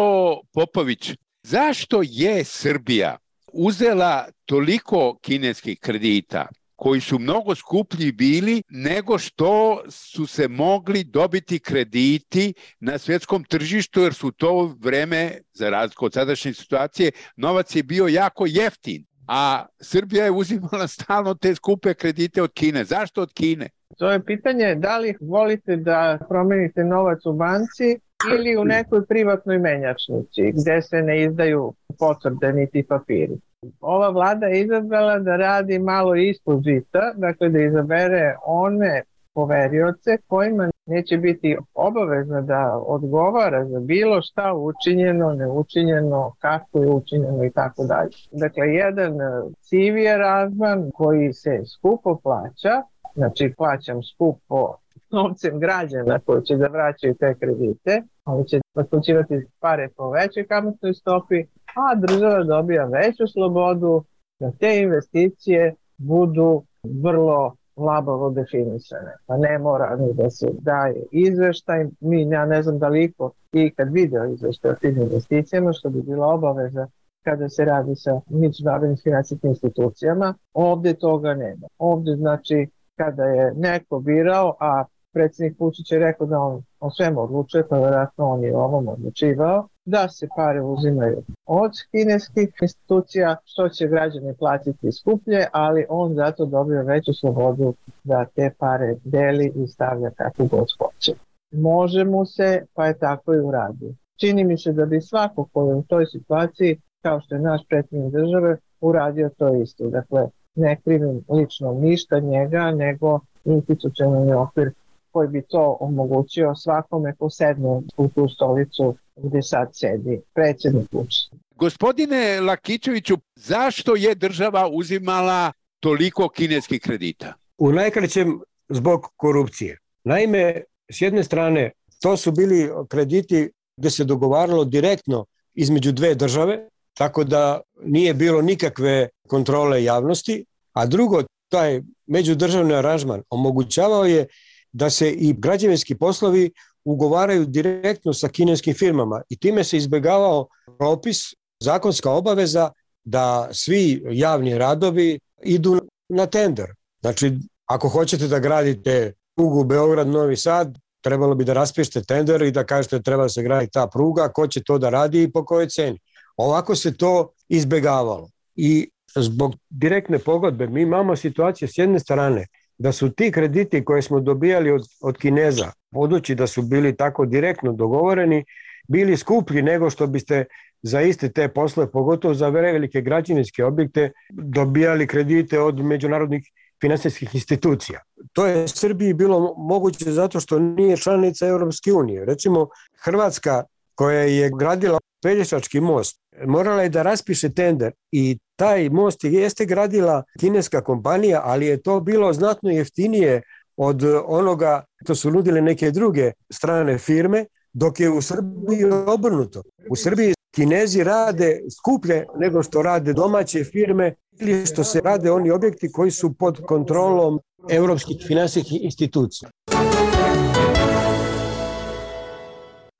Popović, 0.52 1.10
zašto 1.42 2.00
je 2.04 2.44
Srbija 2.44 3.16
uzela 3.52 4.26
toliko 4.44 5.18
kineskih 5.22 5.78
kredita 5.80 6.46
koji 6.78 7.00
su 7.00 7.18
mnogo 7.18 7.54
skuplji 7.54 8.12
bili 8.12 8.62
nego 8.68 9.18
što 9.18 9.82
su 9.88 10.26
se 10.26 10.48
mogli 10.48 11.04
dobiti 11.04 11.58
krediti 11.58 12.54
na 12.80 12.98
svjetskom 12.98 13.44
tržištu 13.44 14.00
jer 14.00 14.14
su 14.14 14.30
to 14.30 14.76
vreme, 14.80 15.32
za 15.52 15.70
razliku 15.70 16.06
od 16.06 16.12
sadašnje 16.12 16.54
situacije, 16.54 17.10
novac 17.36 17.76
je 17.76 17.82
bio 17.82 18.06
jako 18.06 18.44
jeftin 18.46 19.08
a 19.28 19.66
Srbija 19.80 20.24
je 20.24 20.30
uzimala 20.30 20.86
stalno 20.96 21.34
te 21.34 21.54
skupe 21.54 21.94
kredite 21.94 22.42
od 22.42 22.52
Kine. 22.52 22.84
Zašto 22.84 23.22
od 23.22 23.32
Kine? 23.32 23.68
To 23.98 24.10
je 24.10 24.24
pitanje 24.24 24.74
da 24.74 24.98
li 24.98 25.14
volite 25.20 25.76
da 25.76 26.18
promenite 26.28 26.84
novac 26.84 27.26
u 27.26 27.32
banci 27.32 27.98
ili 28.34 28.56
u 28.56 28.64
nekoj 28.64 29.06
privatnoj 29.06 29.58
menjačnici 29.58 30.52
gde 30.52 30.82
se 30.82 31.02
ne 31.02 31.22
izdaju 31.22 31.74
potvrde 31.98 32.52
niti 32.52 32.82
papiri. 32.82 33.36
Ova 33.80 34.08
vlada 34.10 34.46
je 34.46 34.60
izabrala 34.60 35.18
da 35.18 35.36
radi 35.36 35.78
malo 35.78 36.14
ispod 36.14 36.62
žita, 36.64 37.12
dakle 37.16 37.48
da 37.48 37.60
izabere 37.60 38.36
one 38.44 39.02
poverioce 39.34 40.16
kojima 40.26 40.70
neće 40.86 41.16
biti 41.16 41.56
obavezna 41.74 42.40
da 42.40 42.82
odgovara 42.86 43.64
za 43.64 43.80
bilo 43.80 44.22
šta 44.22 44.54
učinjeno, 44.54 45.32
neučinjeno, 45.32 46.34
kako 46.38 46.82
je 46.82 46.90
učinjeno 46.90 47.44
i 47.44 47.50
tako 47.50 47.84
dalje. 47.84 48.10
Dakle, 48.32 48.66
jedan 48.66 49.12
CV 49.60 49.96
je 49.96 50.18
razman 50.18 50.90
koji 50.94 51.32
se 51.32 51.62
skupo 51.74 52.18
plaća, 52.22 52.82
znači 53.14 53.54
plaćam 53.56 54.02
skupo 54.02 54.76
novcem 55.10 55.58
građana 55.58 56.18
koji 56.18 56.42
će 56.44 56.56
da 56.56 56.66
vraćaju 56.66 57.14
te 57.14 57.34
kredite, 57.34 58.02
ali 58.24 58.48
će 58.48 58.60
otplaćivati 58.74 59.46
pare 59.60 59.88
po 59.96 60.10
većoj 60.10 60.46
kamatnoj 60.46 60.94
stopi, 60.94 61.44
a 61.74 61.94
država 61.94 62.44
dobija 62.44 62.84
veću 62.84 63.26
slobodu 63.26 64.04
da 64.40 64.50
te 64.50 64.80
investicije 64.80 65.74
budu 65.96 66.62
vrlo 67.02 67.54
labavo 67.76 68.30
definisane. 68.30 69.12
Pa 69.26 69.36
ne 69.36 69.58
mora 69.58 69.96
ni 69.96 70.14
da 70.14 70.30
se 70.30 70.46
daje 70.60 71.02
izveštaj. 71.12 71.86
Mi, 72.00 72.30
ja 72.30 72.46
ne 72.46 72.62
znam 72.62 72.78
da 72.78 72.88
li 72.88 73.12
i 73.52 73.70
kad 73.70 73.92
video 73.92 74.24
izveštaj 74.24 74.70
o 74.70 74.74
tim 74.74 75.02
investicijama, 75.02 75.72
što 75.72 75.90
bi 75.90 76.02
bila 76.02 76.26
obaveza 76.26 76.86
kada 77.24 77.48
se 77.48 77.64
radi 77.64 77.96
sa 77.96 78.20
međunarodnim 78.30 78.96
finansijskim 78.96 79.50
institucijama. 79.50 80.34
Ovde 80.52 80.94
toga 80.94 81.34
nema. 81.34 81.66
Ovde 81.78 82.16
znači 82.16 82.68
kada 82.96 83.24
je 83.24 83.54
neko 83.56 84.00
birao, 84.00 84.56
a 84.60 84.84
predsednik 85.12 85.60
Vučić 85.60 85.92
je 85.92 85.98
rekao 85.98 86.26
da 86.26 86.38
on 86.38 86.62
o 86.80 86.90
svemu 86.90 87.20
odlučuje, 87.20 87.68
pa 87.68 87.78
vjerojatno 87.78 88.30
on 88.30 88.44
je 88.44 88.56
ovom 88.56 88.88
odlučivao, 88.88 89.68
da 89.88 90.08
se 90.08 90.28
pare 90.36 90.62
uzimaju 90.62 91.22
od 91.46 91.72
kineskih 91.90 92.48
institucija, 92.62 93.36
što 93.44 93.68
će 93.68 93.86
građani 93.86 94.34
platiti 94.38 94.92
skuplje, 94.92 95.46
ali 95.52 95.86
on 95.88 96.14
zato 96.14 96.46
dobio 96.46 96.82
veću 96.82 97.14
slobodu 97.14 97.74
da 98.04 98.24
te 98.24 98.50
pare 98.58 98.96
deli 99.04 99.52
i 99.54 99.66
stavlja 99.66 100.10
kako 100.10 100.44
god 100.44 100.66
hoće. 100.78 101.12
Može 101.52 102.04
mu 102.04 102.26
se, 102.26 102.66
pa 102.74 102.86
je 102.86 102.98
tako 102.98 103.34
i 103.34 103.40
uradio. 103.40 103.94
Čini 104.20 104.44
mi 104.44 104.58
se 104.58 104.72
da 104.72 104.86
bi 104.86 105.00
svako 105.00 105.48
ko 105.52 105.68
je 105.68 105.74
u 105.74 105.82
toj 105.82 106.06
situaciji, 106.06 106.80
kao 107.02 107.20
što 107.20 107.34
je 107.34 107.40
naš 107.40 107.60
predsjednik 107.68 108.12
države, 108.12 108.56
uradio 108.80 109.30
to 109.38 109.54
isto. 109.54 109.88
Dakle, 109.88 110.26
ne 110.54 110.76
krivim 110.84 111.24
lično 111.28 111.72
ništa 111.72 112.20
njega, 112.20 112.70
nego 112.70 113.20
institucionalni 113.44 114.32
okvir 114.32 114.72
koji 115.12 115.28
bi 115.28 115.42
to 115.42 115.76
omogućio 115.80 116.54
svakome 116.54 117.14
ko 117.14 117.30
sedne 117.30 117.80
u 117.96 118.08
tu 118.08 118.28
stolicu 118.28 118.94
gde 119.22 119.42
sad 119.42 119.68
sedi 119.72 120.20
predsjednik 120.34 120.92
Vučić. 120.92 121.30
Gospodine 121.56 122.40
Lakićeviću, 122.40 123.16
zašto 123.36 123.96
je 123.96 124.14
država 124.14 124.68
uzimala 124.72 125.52
toliko 125.80 126.28
kineskih 126.28 126.80
kredita? 126.80 127.34
U 127.58 127.72
najkraćem 127.72 128.40
zbog 128.68 129.06
korupcije. 129.16 129.78
Naime, 130.04 130.62
s 130.92 131.00
jedne 131.00 131.24
strane, 131.24 131.70
to 132.00 132.16
su 132.16 132.32
bili 132.32 132.70
krediti 132.88 133.50
gde 133.76 133.90
se 133.90 134.04
dogovaralo 134.04 134.64
direktno 134.64 135.24
između 135.54 135.92
dve 135.92 136.14
države, 136.14 136.68
tako 136.94 137.24
da 137.24 137.60
nije 137.84 138.14
bilo 138.14 138.42
nikakve 138.42 139.08
kontrole 139.28 139.84
javnosti, 139.84 140.44
a 140.72 140.86
drugo, 140.86 141.22
taj 141.48 141.82
međudržavni 142.06 142.74
aranžman 142.74 143.22
omogućavao 143.30 144.04
je 144.04 144.26
da 144.72 144.90
se 144.90 145.12
i 145.12 145.34
građevinski 145.38 145.94
poslovi 145.94 146.50
ugovaraju 146.92 147.46
direktno 147.46 148.12
sa 148.12 148.28
kineskim 148.28 148.74
firmama 148.74 149.22
i 149.28 149.36
time 149.36 149.64
se 149.64 149.76
izbegavao 149.76 150.46
propis, 150.78 151.34
zakonska 151.60 152.10
obaveza 152.10 152.70
da 153.04 153.48
svi 153.52 154.02
javni 154.10 154.58
radovi 154.58 155.18
idu 155.42 155.80
na 156.08 156.26
tender. 156.26 156.74
Znači, 157.00 157.32
ako 157.66 157.88
hoćete 157.88 158.28
da 158.28 158.38
gradite 158.38 159.12
prugu 159.36 159.64
Beograd-Novi 159.64 160.36
Sad, 160.36 160.78
trebalo 161.00 161.34
bi 161.34 161.44
da 161.44 161.52
raspišete 161.52 162.02
tender 162.02 162.42
i 162.42 162.50
da 162.50 162.64
kažete 162.64 163.02
treba 163.02 163.22
da 163.22 163.28
se 163.28 163.42
gradi 163.42 163.68
ta 163.72 163.86
pruga, 163.86 164.28
ko 164.28 164.46
će 164.46 164.62
to 164.62 164.78
da 164.78 164.90
radi 164.90 165.22
i 165.22 165.32
po 165.32 165.44
kojoj 165.44 165.68
ceni. 165.68 165.98
Ovako 166.36 166.76
se 166.76 166.96
to 166.96 167.32
izbegavalo. 167.48 168.28
I 168.56 168.90
zbog 169.16 169.54
direktne 169.70 170.18
pogodbe 170.18 170.66
mi 170.66 170.82
imamo 170.82 171.16
situaciju 171.16 171.68
s 171.68 171.78
jedne 171.78 171.98
strane 171.98 172.46
da 172.78 172.92
su 172.92 173.10
ti 173.10 173.32
krediti 173.32 173.84
koje 173.84 174.02
smo 174.02 174.20
dobijali 174.20 174.70
od, 174.70 174.82
od 175.00 175.18
Kineza, 175.18 175.72
budući 175.90 176.34
da 176.34 176.46
su 176.46 176.62
bili 176.62 176.96
tako 176.96 177.26
direktno 177.26 177.72
dogovoreni, 177.72 178.44
bili 178.88 179.16
skuplji 179.16 179.62
nego 179.62 179.90
što 179.90 180.06
biste 180.06 180.44
za 180.82 181.00
iste 181.00 181.32
te 181.32 181.48
poslove, 181.48 181.90
pogotovo 181.90 182.34
za 182.34 182.48
velike 182.48 183.00
građevinske 183.00 183.64
objekte, 183.64 184.12
dobijali 184.30 185.06
kredite 185.06 185.60
od 185.60 185.80
međunarodnih 185.84 186.42
finansijskih 186.80 187.34
institucija. 187.34 188.00
To 188.32 188.46
je 188.46 188.68
Srbiji 188.68 189.14
bilo 189.14 189.54
moguće 189.56 190.12
zato 190.12 190.40
što 190.40 190.58
nije 190.58 190.96
članica 190.96 191.46
Europske 191.46 191.92
unije. 191.92 192.24
Recimo, 192.24 192.68
Hrvatska 193.04 193.64
koja 193.94 194.20
je 194.20 194.50
gradila 194.58 194.98
Pelješački 195.22 195.80
most, 195.80 196.20
morala 196.46 196.82
je 196.82 196.88
da 196.88 197.02
raspiše 197.02 197.48
tender 197.48 197.92
i 198.12 198.38
taj 198.56 198.88
most 198.88 199.24
jeste 199.24 199.64
gradila 199.64 200.22
kineska 200.40 200.80
kompanija, 200.84 201.42
ali 201.44 201.66
je 201.66 201.82
to 201.82 202.00
bilo 202.00 202.32
znatno 202.32 202.70
jeftinije 202.70 203.42
od 203.76 204.04
onoga 204.26 204.84
to 205.06 205.14
su 205.14 205.30
nudile 205.30 205.60
neke 205.60 205.90
druge 205.90 206.32
strane 206.50 206.98
firme, 206.98 207.44
dok 207.72 208.00
je 208.00 208.10
u 208.10 208.22
Srbiji 208.22 208.84
obrnuto. 209.06 209.62
U 209.90 209.96
Srbiji 209.96 210.34
Kinezi 210.54 211.04
rade 211.04 211.60
skuplje 211.78 212.26
nego 212.38 212.62
što 212.62 212.82
rade 212.82 213.12
domaće 213.12 213.64
firme 213.64 214.14
ili 214.40 214.66
što 214.66 214.84
se 214.84 215.00
rade 215.00 215.30
oni 215.30 215.50
objekti 215.50 215.92
koji 215.92 216.10
su 216.10 216.34
pod 216.34 216.60
kontrolom 216.66 217.40
evropskih 217.70 218.16
finansijskih 218.26 218.84
institucija. 218.84 219.50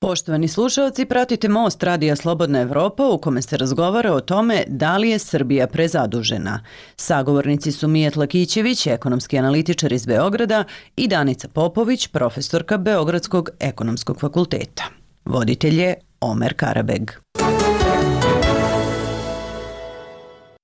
Poštovani 0.09 0.47
slušalci, 0.47 1.05
pratite 1.05 1.49
Most 1.49 1.83
Radija 1.83 2.15
Slobodna 2.15 2.59
Evropa 2.59 3.07
u 3.07 3.17
kome 3.17 3.41
se 3.41 3.57
razgovara 3.57 4.13
o 4.13 4.21
tome 4.21 4.63
da 4.67 4.97
li 4.97 5.09
je 5.09 5.19
Srbija 5.19 5.67
prezadužena. 5.67 6.63
Sagovornici 6.95 7.71
su 7.71 7.87
Mijet 7.87 8.15
Lakićević, 8.15 8.87
ekonomski 8.87 9.37
analitičar 9.37 9.93
iz 9.93 10.05
Beograda 10.05 10.63
i 10.95 11.07
Danica 11.07 11.47
Popović, 11.47 12.07
profesorka 12.07 12.77
Beogradskog 12.77 13.49
ekonomskog 13.59 14.19
fakulteta. 14.19 14.83
Voditelj 15.25 15.81
je 15.81 15.95
Omer 16.21 16.53
Karabeg. 16.53 17.11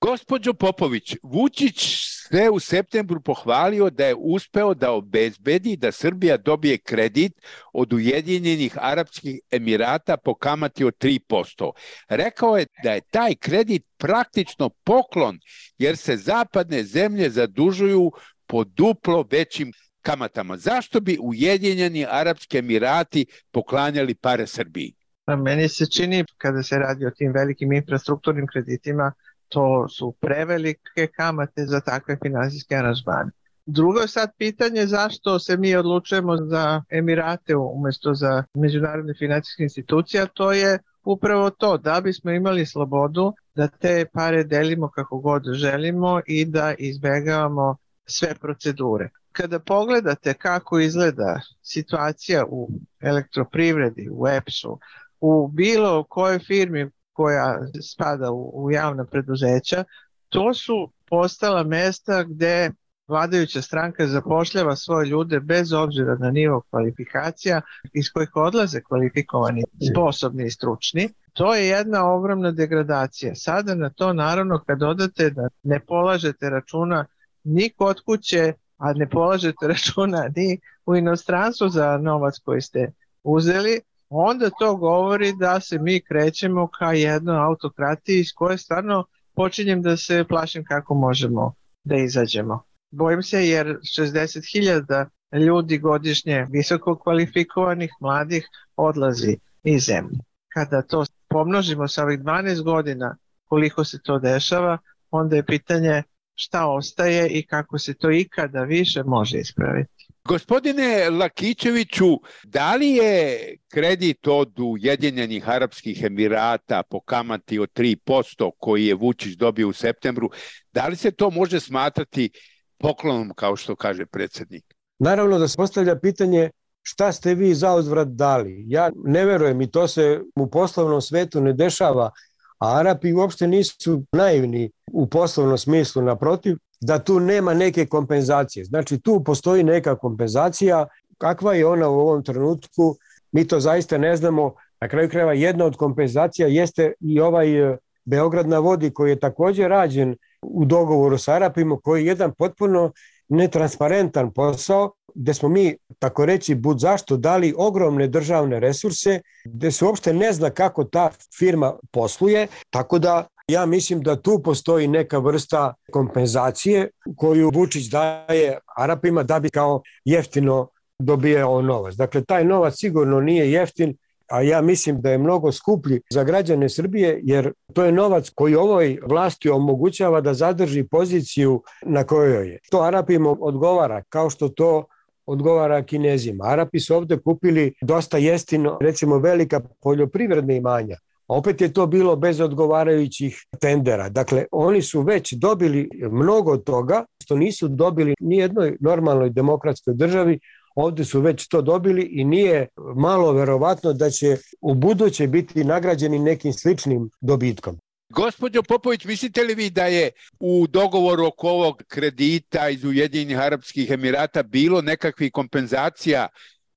Gospođo 0.01 0.53
Popović, 0.53 1.15
Vučić 1.23 2.14
sve 2.27 2.49
u 2.49 2.59
septembru 2.59 3.21
pohvalio 3.21 3.89
da 3.89 4.05
je 4.05 4.15
uspeo 4.17 4.73
da 4.73 4.91
obezbedi 4.91 5.77
da 5.77 5.91
Srbija 5.91 6.37
dobije 6.37 6.77
kredit 6.77 7.33
od 7.73 7.93
Ujedinjenih 7.93 8.77
Arapskih 8.81 9.39
Emirata 9.51 10.17
po 10.17 10.33
kamati 10.33 10.85
od 10.85 10.93
3%. 10.97 11.71
Rekao 12.09 12.57
je 12.57 12.65
da 12.83 12.91
je 12.91 13.01
taj 13.01 13.35
kredit 13.35 13.85
praktično 13.97 14.69
poklon 14.69 15.39
jer 15.77 15.97
se 15.97 16.17
zapadne 16.17 16.83
zemlje 16.83 17.29
zadužuju 17.29 18.11
po 18.47 18.63
duplo 18.63 19.25
većim 19.31 19.71
kamatama. 20.01 20.57
Zašto 20.57 20.99
bi 20.99 21.17
Ujedinjeni 21.21 22.05
Arapski 22.09 22.57
Emirati 22.57 23.25
poklanjali 23.51 24.15
pare 24.15 24.47
Srbiji? 24.47 24.93
Pa 25.25 25.35
meni 25.35 25.69
se 25.69 25.85
čini 25.85 26.25
kada 26.37 26.63
se 26.63 26.75
radi 26.77 27.05
o 27.05 27.11
tim 27.11 27.31
velikim 27.31 27.71
infrastrukturnim 27.71 28.47
kreditima 28.47 29.13
to 29.47 29.87
su 29.89 30.11
prevelike 30.11 31.07
kamate 31.15 31.65
za 31.65 31.79
takve 31.79 32.17
finansijske 32.23 32.75
aranžmane. 32.75 33.31
Drugo 33.65 33.99
je 33.99 34.07
sad 34.07 34.29
pitanje 34.37 34.85
zašto 34.85 35.39
se 35.39 35.57
mi 35.57 35.75
odlučujemo 35.75 36.37
za 36.37 36.81
Emirate 36.89 37.55
umesto 37.55 38.13
za 38.13 38.43
međunarodne 38.53 39.13
financijske 39.19 39.63
institucije, 39.63 40.27
to 40.33 40.51
je 40.51 40.79
upravo 41.03 41.49
to, 41.49 41.77
da 41.77 42.01
bismo 42.01 42.31
imali 42.31 42.65
slobodu 42.65 43.33
da 43.55 43.67
te 43.67 44.05
pare 44.13 44.43
delimo 44.43 44.89
kako 44.89 45.19
god 45.19 45.43
želimo 45.53 46.21
i 46.27 46.45
da 46.45 46.73
izbegavamo 46.77 47.77
sve 48.05 48.35
procedure. 48.35 49.09
Kada 49.31 49.59
pogledate 49.59 50.33
kako 50.33 50.79
izgleda 50.79 51.41
situacija 51.61 52.45
u 52.49 52.69
elektroprivredi, 53.01 54.09
u 54.11 54.27
EPS-u, 54.27 54.79
u 55.19 55.47
bilo 55.47 56.03
kojoj 56.03 56.39
firmi 56.39 56.91
koja 57.15 57.59
spada 57.81 58.31
u, 58.31 58.65
u 58.65 58.71
javna 58.71 59.05
preduzeća, 59.05 59.83
to 60.29 60.53
su 60.53 60.91
postala 61.09 61.63
mesta 61.63 62.23
gde 62.23 62.71
vladajuća 63.07 63.61
stranka 63.61 64.07
zapošljava 64.07 64.75
svoje 64.75 65.07
ljude 65.07 65.39
bez 65.39 65.73
obzira 65.73 66.15
na 66.15 66.31
nivo 66.31 66.61
kvalifikacija 66.69 67.61
iz 67.93 68.05
kojih 68.13 68.29
odlaze 68.35 68.81
kvalifikovani, 68.81 69.63
sposobni 69.91 70.45
i 70.45 70.51
stručni. 70.51 71.09
To 71.33 71.55
je 71.55 71.67
jedna 71.67 72.11
ogromna 72.11 72.51
degradacija. 72.51 73.35
Sada 73.35 73.75
na 73.75 73.89
to 73.89 74.13
naravno 74.13 74.63
kad 74.67 74.83
odate 74.83 75.29
da 75.29 75.47
ne 75.63 75.79
polažete 75.79 76.49
računa 76.49 77.05
ni 77.43 77.69
kod 77.77 78.01
kuće, 78.05 78.53
a 78.77 78.93
ne 78.93 79.09
polažete 79.09 79.67
računa 79.73 80.29
ni 80.35 80.59
u 80.85 80.95
inostranstvu 80.95 81.69
za 81.69 81.97
novac 81.97 82.39
koji 82.45 82.61
ste 82.61 82.91
uzeli, 83.23 83.81
onda 84.17 84.49
to 84.59 84.75
govori 84.75 85.33
da 85.39 85.59
se 85.59 85.79
mi 85.79 86.01
krećemo 86.01 86.67
ka 86.67 86.93
jednoj 86.93 87.37
autokratiji 87.37 88.19
iz 88.19 88.33
koje 88.35 88.57
stvarno 88.57 89.05
počinjem 89.35 89.81
da 89.81 89.97
se 89.97 90.25
plašim 90.29 90.65
kako 90.65 90.93
možemo 90.93 91.53
da 91.83 91.95
izađemo. 91.95 92.63
Bojim 92.91 93.23
se 93.23 93.47
jer 93.47 93.67
60.000 93.67 95.05
ljudi 95.45 95.77
godišnje 95.77 96.45
visoko 96.49 96.97
kvalifikovanih 96.97 97.91
mladih 97.99 98.47
odlazi 98.75 99.37
iz 99.63 99.85
zemlje. 99.85 100.19
Kada 100.53 100.81
to 100.81 101.05
pomnožimo 101.27 101.87
sa 101.87 102.03
ovih 102.03 102.19
12 102.19 102.63
godina 102.63 103.17
koliko 103.45 103.83
se 103.83 104.01
to 104.03 104.19
dešava, 104.19 104.77
onda 105.11 105.35
je 105.35 105.45
pitanje 105.45 106.03
šta 106.35 106.67
ostaje 106.67 107.29
i 107.29 107.45
kako 107.47 107.79
se 107.79 107.93
to 107.93 108.11
ikada 108.11 108.63
više 108.63 109.03
može 109.03 109.37
ispraviti. 109.37 110.04
Gospodine 110.27 111.09
Lakićeviću, 111.09 112.19
da 112.43 112.75
li 112.75 112.89
je 112.89 113.39
kredit 113.71 114.27
od 114.27 114.59
Ujedinjenih 114.59 115.49
Arapskih 115.49 116.03
Emirata 116.03 116.83
po 116.89 116.99
kamati 116.99 117.59
od 117.59 117.69
3% 117.75 118.51
koji 118.57 118.85
je 118.85 118.95
Vučić 118.95 119.35
dobio 119.35 119.69
u 119.69 119.73
septembru, 119.73 120.29
da 120.73 120.87
li 120.87 120.95
se 120.95 121.11
to 121.11 121.29
može 121.29 121.59
smatrati 121.59 122.29
poklonom 122.77 123.31
kao 123.35 123.55
što 123.55 123.75
kaže 123.75 124.05
predsednik? 124.05 124.75
Naravno 124.99 125.39
da 125.39 125.47
se 125.47 125.57
postavlja 125.57 125.99
pitanje 125.99 126.49
šta 126.81 127.11
ste 127.11 127.35
vi 127.35 127.53
za 127.53 127.75
uzvrat 127.75 128.07
dali. 128.07 128.63
Ja 128.67 128.91
ne 128.95 129.25
verujem 129.25 129.61
i 129.61 129.71
to 129.71 129.87
se 129.87 130.21
u 130.35 130.49
poslovnom 130.49 131.01
svetu 131.01 131.41
ne 131.41 131.53
dešava, 131.53 132.11
a 132.59 132.79
Arapi 132.79 133.13
uopšte 133.13 133.47
nisu 133.47 134.03
naivni 134.11 134.71
u 134.91 135.09
poslovnom 135.09 135.57
smislu, 135.57 136.01
naprotiv, 136.01 136.57
da 136.85 136.99
tu 136.99 137.19
nema 137.19 137.53
neke 137.53 137.85
kompenzacije. 137.85 138.65
Znači 138.65 138.99
tu 138.99 139.23
postoji 139.23 139.63
neka 139.63 139.95
kompenzacija, 139.95 140.87
kakva 141.17 141.53
je 141.53 141.65
ona 141.65 141.89
u 141.89 141.99
ovom 141.99 142.23
trenutku, 142.23 142.95
mi 143.31 143.47
to 143.47 143.59
zaista 143.59 143.97
ne 143.97 144.15
znamo. 144.15 144.53
Na 144.81 144.87
kraju 144.87 145.09
krajeva 145.09 145.33
jedna 145.33 145.65
od 145.65 145.75
kompenzacija 145.77 146.47
jeste 146.47 146.93
i 146.99 147.19
ovaj 147.19 147.73
e, 147.73 147.77
Beograd 148.05 148.47
na 148.47 148.59
vodi 148.59 148.91
koji 148.93 149.09
je 149.09 149.19
takođe 149.19 149.67
rađen 149.67 150.15
u 150.41 150.65
dogovoru 150.65 151.17
sa 151.17 151.33
Arapima, 151.33 151.77
koji 151.83 152.01
je 152.01 152.07
jedan 152.07 152.31
potpuno 152.37 152.91
netransparentan 153.29 154.33
posao, 154.33 154.91
gde 155.15 155.33
smo 155.33 155.49
mi, 155.49 155.77
tako 155.99 156.25
reći, 156.25 156.55
bud 156.55 156.79
zašto 156.79 157.17
dali 157.17 157.53
ogromne 157.57 158.07
državne 158.07 158.59
resurse, 158.59 159.21
gde 159.45 159.71
se 159.71 159.85
uopšte 159.85 160.13
ne 160.13 160.33
zna 160.33 160.49
kako 160.49 160.83
ta 160.83 161.09
firma 161.39 161.73
posluje, 161.91 162.47
tako 162.69 162.99
da 162.99 163.27
Ja 163.47 163.65
mislim 163.65 164.01
da 164.01 164.15
tu 164.15 164.41
postoji 164.43 164.87
neka 164.87 165.17
vrsta 165.17 165.73
kompenzacije 165.91 166.89
koju 167.17 167.51
Vučić 167.53 167.85
daje 167.85 168.57
Arapima 168.77 169.23
da 169.23 169.39
bi 169.39 169.49
kao 169.49 169.81
jeftino 170.05 170.67
dobijao 170.99 171.61
novac. 171.61 171.95
Dakle, 171.95 172.23
taj 172.23 172.45
novac 172.45 172.73
sigurno 172.77 173.19
nije 173.19 173.51
jeftin, 173.51 173.97
a 174.27 174.41
ja 174.41 174.61
mislim 174.61 175.01
da 175.01 175.11
je 175.11 175.17
mnogo 175.17 175.51
skuplji 175.51 176.01
za 176.09 176.23
građane 176.23 176.69
Srbije, 176.69 177.19
jer 177.23 177.53
to 177.73 177.83
je 177.85 177.91
novac 177.91 178.29
koji 178.29 178.55
ovoj 178.55 178.99
vlasti 179.07 179.49
omogućava 179.49 180.21
da 180.21 180.33
zadrži 180.33 180.83
poziciju 180.83 181.61
na 181.81 182.03
kojoj 182.03 182.49
je. 182.49 182.59
To 182.71 182.81
Arapima 182.81 183.35
odgovara, 183.39 184.03
kao 184.09 184.29
što 184.29 184.49
to 184.49 184.85
odgovara 185.25 185.83
Kinezima. 185.83 186.45
Arapi 186.45 186.79
su 186.79 186.95
ovde 186.95 187.17
kupili 187.17 187.73
dosta 187.81 188.17
jestino, 188.17 188.77
recimo 188.81 189.17
velika 189.17 189.61
poljoprivredna 189.81 190.53
imanja 190.53 190.97
Opet 191.27 191.61
je 191.61 191.73
to 191.73 191.87
bilo 191.87 192.15
bez 192.15 192.39
odgovarajućih 192.39 193.45
tendera. 193.61 194.09
Dakle, 194.09 194.45
oni 194.51 194.81
su 194.81 195.01
već 195.01 195.33
dobili 195.33 195.89
mnogo 196.11 196.57
toga 196.57 197.05
što 197.23 197.35
nisu 197.35 197.67
dobili 197.67 198.13
ni 198.19 198.37
jednoj 198.37 198.77
normalnoj 198.79 199.29
demokratskoj 199.29 199.93
državi, 199.93 200.39
ovde 200.75 201.05
su 201.05 201.21
već 201.21 201.47
to 201.47 201.61
dobili 201.61 202.01
i 202.01 202.23
nije 202.23 202.67
malo 202.95 203.31
verovatno 203.31 203.93
da 203.93 204.09
će 204.09 204.37
u 204.61 204.73
buduće 204.73 205.27
biti 205.27 205.63
nagrađeni 205.63 206.19
nekim 206.19 206.53
sličnim 206.53 207.09
dobitkom. 207.21 207.77
Gospodjo 208.09 208.63
Popović, 208.63 209.05
mislite 209.05 209.43
li 209.43 209.55
vi 209.55 209.69
da 209.69 209.85
je 209.85 210.11
u 210.39 210.67
dogovoru 210.67 211.25
oko 211.25 211.49
ovog 211.49 211.83
kredita 211.87 212.69
iz 212.69 212.83
Ujedinjenih 212.83 213.39
Arabskih 213.39 213.91
Emirata 213.91 214.43
bilo 214.43 214.81
nekakvih 214.81 215.31
kompenzacija 215.31 216.27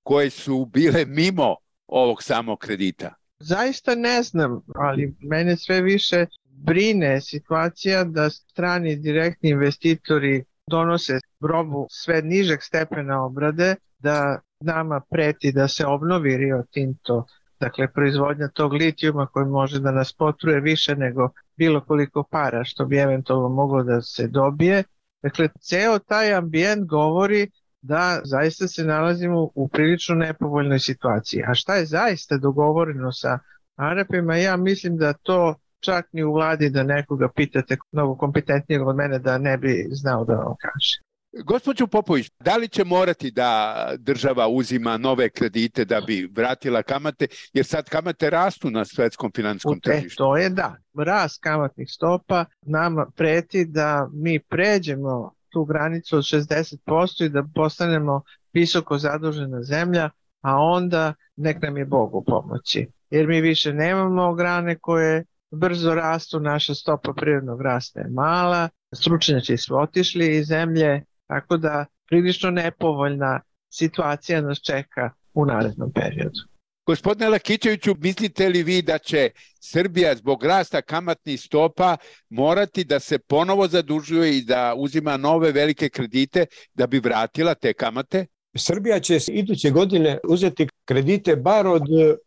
koje 0.02 0.30
su 0.30 0.64
bile 0.64 1.04
mimo 1.04 1.56
ovog 1.86 2.22
samog 2.22 2.58
kredita? 2.58 3.14
Zaista 3.40 3.94
ne 3.94 4.22
znam, 4.22 4.60
ali 4.74 5.16
mene 5.20 5.56
sve 5.56 5.82
više 5.82 6.26
brine 6.44 7.20
situacija 7.20 8.04
da 8.04 8.30
strani 8.30 8.96
direktni 8.96 9.50
investitori 9.50 10.44
donose 10.66 11.18
robu 11.40 11.86
sve 11.90 12.22
nižeg 12.22 12.58
stepena 12.62 13.24
obrade, 13.24 13.74
da 13.98 14.40
nama 14.60 15.00
preti 15.10 15.52
da 15.52 15.68
se 15.68 15.86
obnovi 15.86 16.36
Rio 16.36 16.64
Tinto 16.70 17.26
dakle 17.60 17.92
proizvodnja 17.92 18.48
tog 18.48 18.72
litijuma 18.72 19.26
koji 19.26 19.46
može 19.46 19.80
da 19.80 19.90
nas 19.90 20.12
potruje 20.12 20.60
više 20.60 20.96
nego 20.96 21.30
bilo 21.56 21.80
koliko 21.80 22.22
para 22.30 22.64
što 22.64 22.84
bi 22.84 22.96
eventualno 22.98 23.48
moglo 23.48 23.82
da 23.82 24.02
se 24.02 24.28
dobije. 24.28 24.84
Dakle, 25.22 25.48
ceo 25.60 25.98
taj 25.98 26.34
ambijent 26.34 26.88
govori 26.88 27.50
da 27.80 28.20
zaista 28.24 28.68
se 28.68 28.84
nalazimo 28.84 29.50
u 29.54 29.68
prilično 29.68 30.14
nepovoljnoj 30.14 30.78
situaciji. 30.78 31.42
A 31.46 31.54
šta 31.54 31.74
je 31.74 31.86
zaista 31.86 32.36
dogovoreno 32.36 33.12
sa 33.12 33.38
Arapima, 33.76 34.36
ja 34.36 34.56
mislim 34.56 34.96
da 34.96 35.12
to 35.12 35.54
čak 35.80 36.06
ni 36.12 36.24
u 36.24 36.32
vladi 36.32 36.70
da 36.70 36.82
nekoga 36.82 37.28
pitate 37.36 37.76
mnogo 37.92 38.16
kompetentnijeg 38.16 38.86
od 38.86 38.96
mene 38.96 39.18
da 39.18 39.38
ne 39.38 39.58
bi 39.58 39.86
znao 39.90 40.24
da 40.24 40.34
vam 40.34 40.54
kaže. 40.60 41.08
Gospođo 41.44 41.86
Popović, 41.86 42.30
da 42.40 42.56
li 42.56 42.68
će 42.68 42.84
morati 42.84 43.30
da 43.30 43.74
država 43.98 44.48
uzima 44.48 44.96
nove 44.96 45.30
kredite 45.30 45.84
da 45.84 46.00
bi 46.00 46.28
vratila 46.36 46.82
kamate, 46.82 47.26
jer 47.52 47.64
sad 47.64 47.88
kamate 47.88 48.30
rastu 48.30 48.70
na 48.70 48.84
svetskom 48.84 49.30
finanskom 49.36 49.80
tržištu? 49.80 50.16
To 50.16 50.36
je 50.36 50.50
da. 50.50 50.76
Rast 50.98 51.42
kamatnih 51.42 51.88
stopa 51.90 52.44
nama 52.62 53.06
preti 53.16 53.64
da 53.64 54.08
mi 54.12 54.40
pređemo 54.40 55.32
tu 55.50 55.64
granicu 55.64 56.16
od 56.16 56.22
60% 56.22 57.24
i 57.24 57.28
da 57.28 57.44
postanemo 57.54 58.22
visoko 58.52 58.98
zadužena 58.98 59.62
zemlja, 59.62 60.10
a 60.40 60.56
onda 60.56 61.14
nek 61.36 61.62
nam 61.62 61.76
je 61.76 61.84
Bog 61.84 62.14
u 62.14 62.24
pomoći. 62.24 62.88
Jer 63.10 63.26
mi 63.26 63.40
više 63.40 63.72
nemamo 63.72 64.34
grane 64.34 64.78
koje 64.78 65.24
brzo 65.50 65.94
rastu, 65.94 66.40
naša 66.40 66.74
stopa 66.74 67.12
prirodnog 67.12 67.62
rasta 67.62 68.00
je 68.00 68.08
mala, 68.10 68.68
stručnjaci 68.94 69.56
su 69.56 69.78
otišli 69.78 70.36
iz 70.36 70.46
zemlje, 70.46 71.02
tako 71.26 71.56
da 71.56 71.86
prilično 72.08 72.50
nepovoljna 72.50 73.40
situacija 73.70 74.40
nas 74.40 74.58
čeka 74.58 75.10
u 75.34 75.46
narednom 75.46 75.92
periodu. 75.92 76.40
Gospodine 76.88 77.28
Lakićeviću, 77.28 77.94
mislite 77.98 78.48
li 78.48 78.62
vi 78.62 78.82
da 78.82 78.98
će 78.98 79.30
Srbija 79.60 80.14
zbog 80.16 80.44
rasta 80.44 80.82
kamatnih 80.82 81.40
stopa 81.40 81.96
morati 82.28 82.84
da 82.84 83.00
se 83.00 83.18
ponovo 83.18 83.68
zadužuje 83.68 84.38
i 84.38 84.42
da 84.42 84.74
uzima 84.76 85.16
nove 85.16 85.52
velike 85.52 85.88
kredite 85.88 86.46
da 86.74 86.86
bi 86.86 86.98
vratila 86.98 87.54
te 87.54 87.72
kamate? 87.72 88.26
Srbija 88.56 89.00
će 89.00 89.18
iduće 89.28 89.70
godine 89.70 90.18
uzeti 90.28 90.68
kredite 90.84 91.36
bar 91.36 91.66
od 91.66 91.82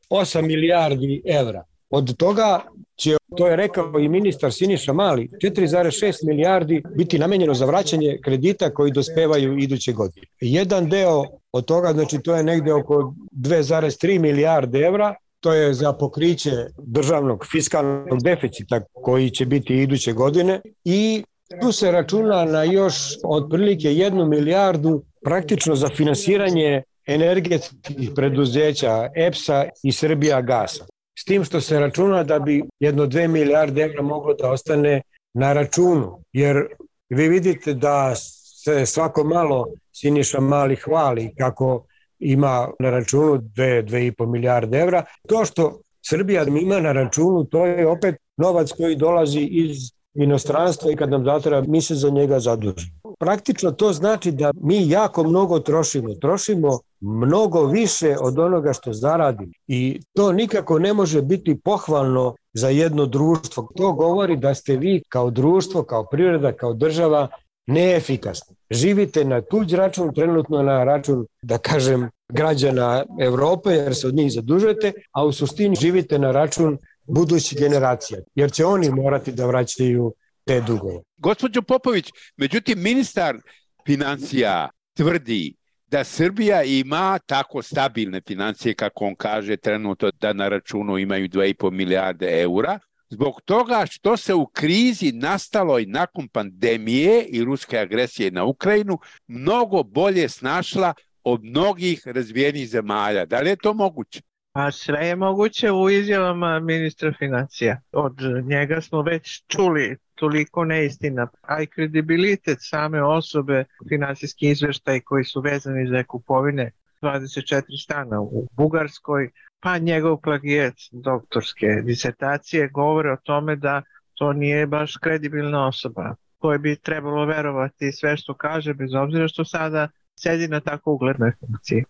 8 0.09 0.41
milijardi 0.41 1.21
evra. 1.25 1.63
Od 1.89 2.17
toga 2.17 2.63
će, 3.01 3.17
to 3.37 3.47
je 3.47 3.55
rekao 3.55 3.99
i 3.99 4.09
ministar 4.09 4.53
Siniša 4.53 4.93
Mali, 4.93 5.29
4,6 5.43 6.27
milijardi 6.27 6.83
biti 6.95 7.19
namenjeno 7.19 7.53
za 7.53 7.65
vraćanje 7.65 8.19
kredita 8.23 8.73
koji 8.73 8.91
dospevaju 8.91 9.57
iduće 9.57 9.93
godine. 9.93 10.27
Jedan 10.41 10.89
deo 10.89 11.23
od 11.51 11.65
toga, 11.65 11.93
znači 11.93 12.19
to 12.19 12.35
je 12.35 12.43
negde 12.43 12.73
oko 12.73 13.13
2,3 13.31 14.19
milijarde 14.19 14.79
evra, 14.79 15.15
to 15.39 15.53
je 15.53 15.73
za 15.73 15.93
pokriće 15.93 16.51
državnog 16.77 17.45
fiskalnog 17.51 18.23
deficita 18.23 18.81
koji 18.93 19.29
će 19.29 19.45
biti 19.45 19.81
iduće 19.81 20.13
godine 20.13 20.61
i 20.83 21.23
tu 21.61 21.71
se 21.71 21.91
računa 21.91 22.45
na 22.45 22.63
još 22.63 22.95
otprilike 23.23 23.93
jednu 23.93 24.25
milijardu 24.25 25.03
praktično 25.23 25.75
za 25.75 25.89
finansiranje 25.89 26.83
energetskih 27.07 28.11
preduzeća 28.15 29.09
EPS-a 29.15 29.65
i 29.83 29.91
Srbija 29.91 30.41
gasa. 30.41 30.85
S 31.21 31.23
tim 31.23 31.43
što 31.43 31.61
se 31.61 31.79
računa 31.79 32.23
da 32.23 32.39
bi 32.39 32.63
jedno 32.79 33.05
2 33.05 33.27
milijarde 33.27 33.81
evra 33.81 34.01
moglo 34.01 34.33
da 34.33 34.51
ostane 34.51 35.01
na 35.33 35.53
računu, 35.53 36.23
jer 36.33 36.67
vi 37.09 37.27
vidite 37.27 37.73
da 37.73 38.15
se 38.63 38.85
svako 38.85 39.23
malo 39.23 39.67
Siniša 39.91 40.39
Mali 40.39 40.75
hvali 40.75 41.33
kako 41.37 41.85
ima 42.19 42.69
na 42.79 42.89
računu 42.89 43.37
2, 43.37 43.83
2,5 43.83 44.31
milijarde 44.31 44.77
evra. 44.77 45.03
To 45.27 45.45
što 45.45 45.81
Srbija 46.01 46.43
ima 46.61 46.79
na 46.79 46.91
računu, 46.91 47.43
to 47.43 47.65
je 47.65 47.87
opet 47.87 48.15
novac 48.37 48.71
koji 48.71 48.95
dolazi 48.95 49.41
iz 49.51 49.77
inostranstva 50.13 50.91
i 50.91 50.95
kad 50.95 51.09
nam 51.09 51.25
zatreba, 51.25 51.61
mi 51.67 51.81
se 51.81 51.95
za 51.95 52.09
njega 52.09 52.39
zadužimo. 52.39 52.91
Praktično 53.19 53.71
to 53.71 53.93
znači 53.93 54.31
da 54.31 54.51
mi 54.61 54.89
jako 54.89 55.23
mnogo 55.23 55.59
trošimo. 55.59 56.13
Trošimo 56.13 56.79
mnogo 56.99 57.65
više 57.65 58.15
od 58.21 58.39
onoga 58.39 58.73
što 58.73 58.93
zaradimo. 58.93 59.51
I 59.67 60.01
to 60.13 60.31
nikako 60.31 60.79
ne 60.79 60.93
može 60.93 61.21
biti 61.21 61.59
pohvalno 61.63 62.35
za 62.53 62.69
jedno 62.69 63.05
društvo. 63.05 63.67
To 63.75 63.93
govori 63.93 64.37
da 64.37 64.53
ste 64.53 64.77
vi 64.77 65.03
kao 65.09 65.29
društvo, 65.29 65.83
kao 65.83 66.05
priroda, 66.05 66.51
kao 66.51 66.73
država 66.73 67.27
neefikasni. 67.67 68.55
Živite 68.69 69.25
na 69.25 69.41
tuđ 69.41 69.73
račun, 69.73 70.13
trenutno 70.13 70.63
na 70.63 70.83
račun, 70.83 71.25
da 71.41 71.57
kažem, 71.57 72.09
građana 72.29 73.03
Evrope, 73.19 73.69
jer 73.69 73.95
se 73.95 74.07
od 74.07 74.15
njih 74.15 74.31
zadužujete, 74.31 74.91
a 75.11 75.25
u 75.25 75.31
suštini 75.31 75.75
živite 75.75 76.19
na 76.19 76.31
račun 76.31 76.77
budućih 77.03 77.59
generacija, 77.59 78.19
jer 78.35 78.51
će 78.51 78.65
oni 78.65 78.89
morati 78.89 79.31
da 79.31 79.45
vraćaju 79.45 80.13
te 80.45 80.61
dugove. 80.61 80.99
Gospođo 81.17 81.61
Popović, 81.61 82.09
međutim, 82.37 82.81
ministar 82.81 83.37
financija 83.85 84.69
tvrdi 84.93 85.55
da 85.87 86.03
Srbija 86.03 86.63
ima 86.63 87.19
tako 87.25 87.61
stabilne 87.61 88.21
financije, 88.27 88.73
kako 88.73 89.05
on 89.05 89.15
kaže 89.15 89.57
trenutno 89.57 90.11
da 90.21 90.33
na 90.33 90.47
računu 90.47 90.97
imaju 90.97 91.29
2,5 91.29 91.71
milijarde 91.71 92.41
eura, 92.41 92.79
zbog 93.09 93.41
toga 93.45 93.85
što 93.89 94.17
se 94.17 94.33
u 94.33 94.45
krizi 94.45 95.11
nastalo 95.11 95.79
i 95.79 95.85
nakon 95.85 96.27
pandemije 96.27 97.23
i 97.23 97.43
ruske 97.43 97.79
agresije 97.79 98.31
na 98.31 98.43
Ukrajinu 98.43 98.97
mnogo 99.27 99.83
bolje 99.83 100.29
snašla 100.29 100.93
od 101.23 101.43
mnogih 101.43 102.07
razvijenih 102.07 102.69
zemalja. 102.69 103.25
Da 103.25 103.39
li 103.39 103.49
je 103.49 103.55
to 103.55 103.73
moguće? 103.73 104.21
Pa 104.53 104.71
sve 104.71 105.07
je 105.07 105.15
moguće 105.15 105.71
u 105.71 105.89
izjavama 105.89 106.59
ministra 106.59 107.13
financija. 107.19 107.81
Od 107.91 108.17
njega 108.43 108.81
smo 108.81 109.01
već 109.01 109.43
čuli 109.47 109.97
toliko 110.15 110.65
neistina, 110.65 111.27
a 111.41 111.61
i 111.61 111.67
kredibilitet 111.67 112.57
same 112.61 113.03
osobe, 113.03 113.65
finansijski 113.89 114.49
izveštaj 114.49 114.99
koji 114.99 115.23
su 115.23 115.41
vezani 115.41 115.87
za 115.87 116.03
kupovine 116.03 116.71
24 117.01 117.83
stana 117.83 118.21
u 118.21 118.47
Bugarskoj, 118.57 119.29
pa 119.59 119.77
njegov 119.77 120.17
plagijet 120.17 120.75
doktorske 120.91 121.67
disertacije 121.83 122.67
govore 122.67 123.11
o 123.11 123.17
tome 123.23 123.55
da 123.55 123.81
to 124.13 124.33
nije 124.33 124.67
baš 124.67 124.97
kredibilna 124.97 125.67
osoba 125.67 126.15
koje 126.37 126.59
bi 126.59 126.75
trebalo 126.75 127.25
verovati 127.25 127.91
sve 127.91 128.17
što 128.17 128.33
kaže, 128.33 128.73
bez 128.73 128.93
obzira 128.93 129.27
što 129.27 129.45
sada 129.45 129.87
sedi 130.15 130.47
na 130.47 130.59
tako 130.59 130.91
uglednoj 130.91 131.31
funkciji. 131.39 131.83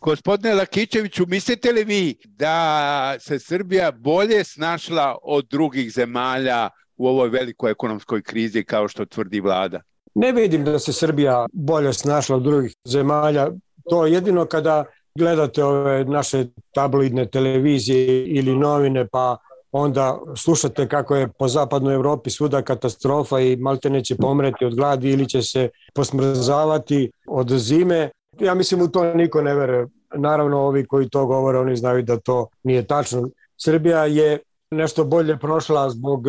Gospodine 0.00 0.54
Lakićeviću, 0.54 1.24
mislite 1.26 1.72
li 1.72 1.84
vi 1.84 2.16
da 2.24 3.16
se 3.20 3.38
Srbija 3.38 3.92
bolje 3.92 4.44
snašla 4.44 5.16
od 5.22 5.46
drugih 5.50 5.92
zemalja 5.92 6.70
u 6.96 7.08
ovoj 7.08 7.28
velikoj 7.28 7.70
ekonomskoj 7.70 8.22
krizi 8.22 8.64
kao 8.64 8.88
što 8.88 9.06
tvrdi 9.06 9.40
vlada? 9.40 9.80
Ne 10.14 10.32
vidim 10.32 10.64
da 10.64 10.78
se 10.78 10.92
Srbija 10.92 11.46
bolje 11.52 11.92
snašla 11.92 12.36
od 12.36 12.42
drugih 12.42 12.74
zemalja. 12.84 13.50
To 13.90 14.06
jedino 14.06 14.44
kada 14.46 14.84
gledate 15.14 15.64
ove 15.64 16.04
naše 16.04 16.46
tabloidne 16.74 17.26
televizije 17.26 18.26
ili 18.26 18.56
novine 18.56 19.06
pa 19.06 19.36
onda 19.72 20.18
slušate 20.36 20.88
kako 20.88 21.16
je 21.16 21.28
po 21.38 21.48
zapadnoj 21.48 21.94
Evropi 21.94 22.30
svuda 22.30 22.62
katastrofa 22.62 23.40
i 23.40 23.56
malte 23.56 23.90
neće 23.90 24.16
pomreti 24.16 24.64
od 24.64 24.74
gladi 24.74 25.10
ili 25.10 25.28
će 25.28 25.42
se 25.42 25.68
posmrzavati 25.94 27.10
od 27.28 27.48
zime. 27.48 28.10
Ja 28.40 28.54
mislim 28.54 28.82
u 28.82 28.88
to 28.88 29.14
niko 29.14 29.42
ne 29.42 29.54
vere. 29.54 29.86
Naravno 30.14 30.58
ovi 30.60 30.86
koji 30.86 31.08
to 31.08 31.26
govore 31.26 31.58
oni 31.58 31.76
znaju 31.76 32.02
da 32.02 32.16
to 32.16 32.46
nije 32.62 32.86
tačno. 32.86 33.28
Srbija 33.56 34.04
je 34.04 34.38
nešto 34.70 35.04
bolje 35.04 35.38
prošla 35.38 35.90
zbog 35.90 36.26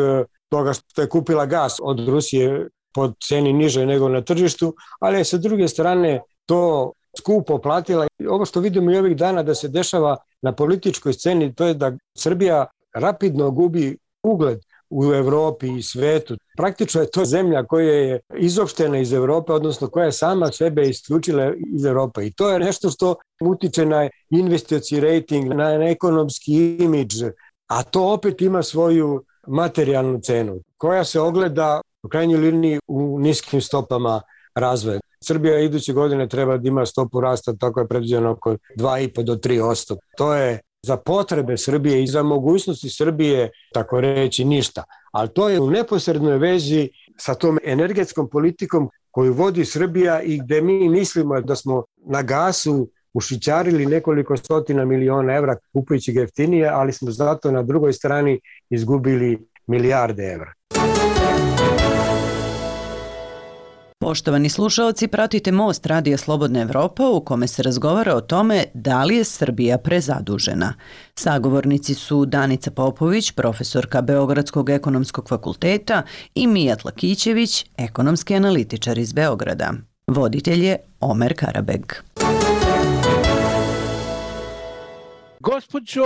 toga 0.49 0.73
što 0.73 1.01
je 1.01 1.09
kupila 1.09 1.45
gas 1.45 1.77
od 1.81 2.07
Rusije 2.07 2.69
po 2.93 3.11
ceni 3.27 3.53
niže 3.53 3.85
nego 3.85 4.09
na 4.09 4.21
tržištu, 4.21 4.73
ali 4.99 5.25
sa 5.25 5.37
druge 5.37 5.67
strane 5.67 6.21
to 6.45 6.91
skupo 7.19 7.57
platila. 7.57 8.07
Ovo 8.29 8.45
što 8.45 8.59
vidimo 8.59 8.91
i 8.91 8.97
ovih 8.97 9.17
dana 9.17 9.43
da 9.43 9.55
se 9.55 9.67
dešava 9.67 10.17
na 10.41 10.55
političkoj 10.55 11.13
sceni, 11.13 11.53
to 11.55 11.65
je 11.65 11.73
da 11.73 11.91
Srbija 12.17 12.65
rapidno 12.95 13.51
gubi 13.51 13.97
ugled 14.23 14.59
u 14.89 15.13
Evropi 15.13 15.67
i 15.77 15.83
svetu. 15.83 16.37
Praktično 16.57 17.01
je 17.01 17.11
to 17.11 17.25
zemlja 17.25 17.63
koja 17.63 17.93
je 17.93 18.19
izopštena 18.37 18.97
iz 18.97 19.13
Evrope, 19.13 19.53
odnosno 19.53 19.87
koja 19.87 20.05
je 20.05 20.11
sama 20.11 20.51
sebe 20.51 20.89
isključila 20.89 21.53
iz 21.75 21.85
Evrope. 21.85 22.25
I 22.25 22.33
to 22.33 22.49
je 22.49 22.59
nešto 22.59 22.89
što 22.89 23.15
utiče 23.41 23.85
na 23.85 24.09
investici 24.29 24.99
rating, 24.99 25.53
na 25.53 25.89
ekonomski 25.89 26.77
imidž, 26.79 27.23
a 27.67 27.83
to 27.83 28.13
opet 28.13 28.41
ima 28.41 28.63
svoju 28.63 29.23
materijalnu 29.47 30.19
cenu, 30.19 30.59
koja 30.77 31.03
se 31.03 31.19
ogleda 31.19 31.81
u 32.03 32.09
krajnjoj 32.09 32.39
liniji 32.39 32.79
u 32.87 33.19
niskim 33.19 33.61
stopama 33.61 34.21
razvoja. 34.55 34.99
Srbija 35.23 35.59
iduće 35.59 35.93
godine 35.93 36.27
treba 36.27 36.57
da 36.57 36.67
ima 36.67 36.85
stopu 36.85 37.21
rasta, 37.21 37.53
tako 37.59 37.79
je 37.79 37.87
predviđeno 37.87 38.31
oko 38.31 38.51
2,5 38.77 39.23
do 39.23 39.35
3 39.35 39.61
osto. 39.61 39.97
To 40.17 40.33
je 40.33 40.59
za 40.81 40.97
potrebe 40.97 41.57
Srbije 41.57 42.03
i 42.03 42.07
za 42.07 42.23
mogućnosti 42.23 42.89
Srbije, 42.89 43.49
tako 43.73 44.01
reći, 44.01 44.45
ništa. 44.45 44.83
Ali 45.11 45.29
to 45.29 45.49
je 45.49 45.59
u 45.59 45.69
neposrednoj 45.69 46.37
vezi 46.37 46.89
sa 47.17 47.35
tom 47.35 47.59
energetskom 47.63 48.29
politikom 48.29 48.89
koju 49.11 49.33
vodi 49.33 49.65
Srbija 49.65 50.21
i 50.21 50.39
gde 50.39 50.61
mi 50.61 50.89
mislimo 50.89 51.41
da 51.41 51.55
smo 51.55 51.83
na 52.05 52.21
gasu 52.21 52.89
ušićarili 53.13 53.85
nekoliko 53.85 54.37
stotina 54.37 54.85
miliona 54.85 55.33
evra 55.33 55.55
kupujući 55.73 56.13
ga 56.13 56.21
jeftinije, 56.21 56.69
ali 56.69 56.93
smo 56.93 57.11
zato 57.11 57.51
na 57.51 57.63
drugoj 57.63 57.93
strani 57.93 58.39
izgubili 58.69 59.47
milijarde 59.67 60.23
evra. 60.23 60.53
Poštovani 64.09 64.49
slušalci, 64.49 65.07
pratite 65.07 65.51
Most 65.51 65.85
Radija 65.85 66.17
Slobodna 66.17 66.61
Evropa 66.61 67.09
u 67.09 67.21
kome 67.21 67.47
se 67.47 67.63
razgovara 67.63 68.15
o 68.15 68.21
tome 68.21 68.65
da 68.73 69.03
li 69.03 69.15
je 69.15 69.23
Srbija 69.23 69.77
prezadužena. 69.77 70.73
Sagovornici 71.15 71.93
su 71.93 72.25
Danica 72.25 72.71
Popović, 72.71 73.31
profesorka 73.31 74.01
Beogradskog 74.01 74.69
ekonomskog 74.69 75.29
fakulteta 75.29 76.03
i 76.35 76.47
Mijat 76.47 76.85
Lakićević, 76.85 77.65
ekonomski 77.77 78.35
analitičar 78.35 78.97
iz 78.97 79.13
Beograda. 79.13 79.73
Voditelj 80.07 80.65
je 80.65 80.77
Omer 80.99 81.33
Karabeg. 81.37 81.93
Gospođo 85.39 86.03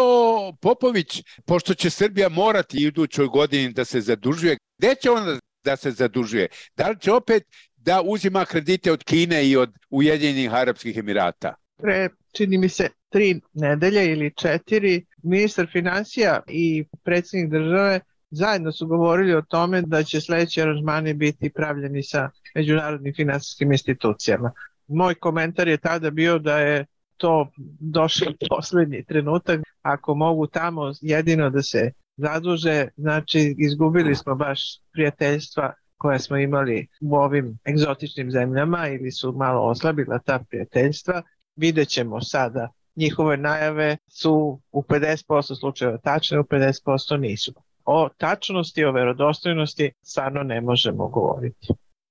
Popović, 0.61 1.23
pošto 1.45 1.73
će 1.73 1.89
Srbija 1.89 2.29
morati 2.29 2.77
idućoj 2.77 3.27
godini 3.27 3.73
da 3.73 3.85
se 3.85 4.01
zadužuje, 4.01 4.57
gde 4.77 4.95
će 5.01 5.11
ona 5.11 5.39
da 5.63 5.75
se 5.75 5.91
zadužuje? 5.91 6.47
Da 6.77 6.89
li 6.89 6.99
će 6.99 7.11
opet 7.11 7.43
da 7.85 8.01
uzima 8.05 8.45
kredite 8.45 8.91
od 8.91 9.03
Kine 9.03 9.49
i 9.49 9.57
od 9.57 9.71
Ujedinjenih 9.89 10.53
Arabskih 10.53 10.97
Emirata? 10.97 11.55
Pre, 11.77 12.09
čini 12.31 12.57
mi 12.57 12.69
se, 12.69 12.89
tri 13.09 13.41
nedelje 13.53 14.11
ili 14.11 14.33
četiri, 14.35 15.05
ministar 15.23 15.67
financija 15.71 16.41
i 16.47 16.85
predsjednik 17.03 17.51
države 17.51 17.99
zajedno 18.31 18.71
su 18.71 18.87
govorili 18.87 19.33
o 19.33 19.41
tome 19.41 19.81
da 19.81 20.03
će 20.03 20.21
sledeći 20.21 20.61
aranžmani 20.61 21.13
biti 21.13 21.49
pravljeni 21.49 22.03
sa 22.03 22.29
međunarodnim 22.55 23.13
finansijskim 23.15 23.71
institucijama. 23.71 24.51
Moj 24.87 25.15
komentar 25.15 25.67
je 25.67 25.77
tada 25.77 26.09
bio 26.09 26.39
da 26.39 26.59
je 26.59 26.85
to 27.17 27.51
došao 27.79 28.33
poslednji 28.49 29.03
trenutak. 29.03 29.59
Ako 29.81 30.15
mogu 30.15 30.47
tamo 30.47 30.91
jedino 31.01 31.49
da 31.49 31.61
se 31.61 31.91
zaduže, 32.17 32.87
znači 32.97 33.55
izgubili 33.57 34.15
smo 34.15 34.35
baš 34.35 34.61
prijateljstva 34.93 35.73
koje 36.03 36.19
smo 36.19 36.37
imali 36.37 36.87
u 37.01 37.15
ovim 37.15 37.59
egzotičnim 37.69 38.31
zemljama 38.31 38.87
ili 38.87 39.11
su 39.11 39.31
malo 39.31 39.61
oslabila 39.61 40.19
ta 40.19 40.39
prijateljstva. 40.49 41.21
Vidjet 41.55 41.87
ćemo 41.87 42.21
sada 42.21 42.69
njihove 42.95 43.37
najave 43.37 43.97
su 44.07 44.61
u 44.71 44.81
50% 44.81 45.59
slučajeva 45.59 45.97
tačne, 45.97 46.39
u 46.39 46.43
50% 46.43 47.19
nisu. 47.19 47.53
O 47.85 48.09
tačnosti, 48.17 48.83
o 48.83 48.91
verodostojnosti 48.91 49.91
stvarno 50.01 50.43
ne 50.43 50.61
možemo 50.61 51.07
govoriti. 51.07 51.67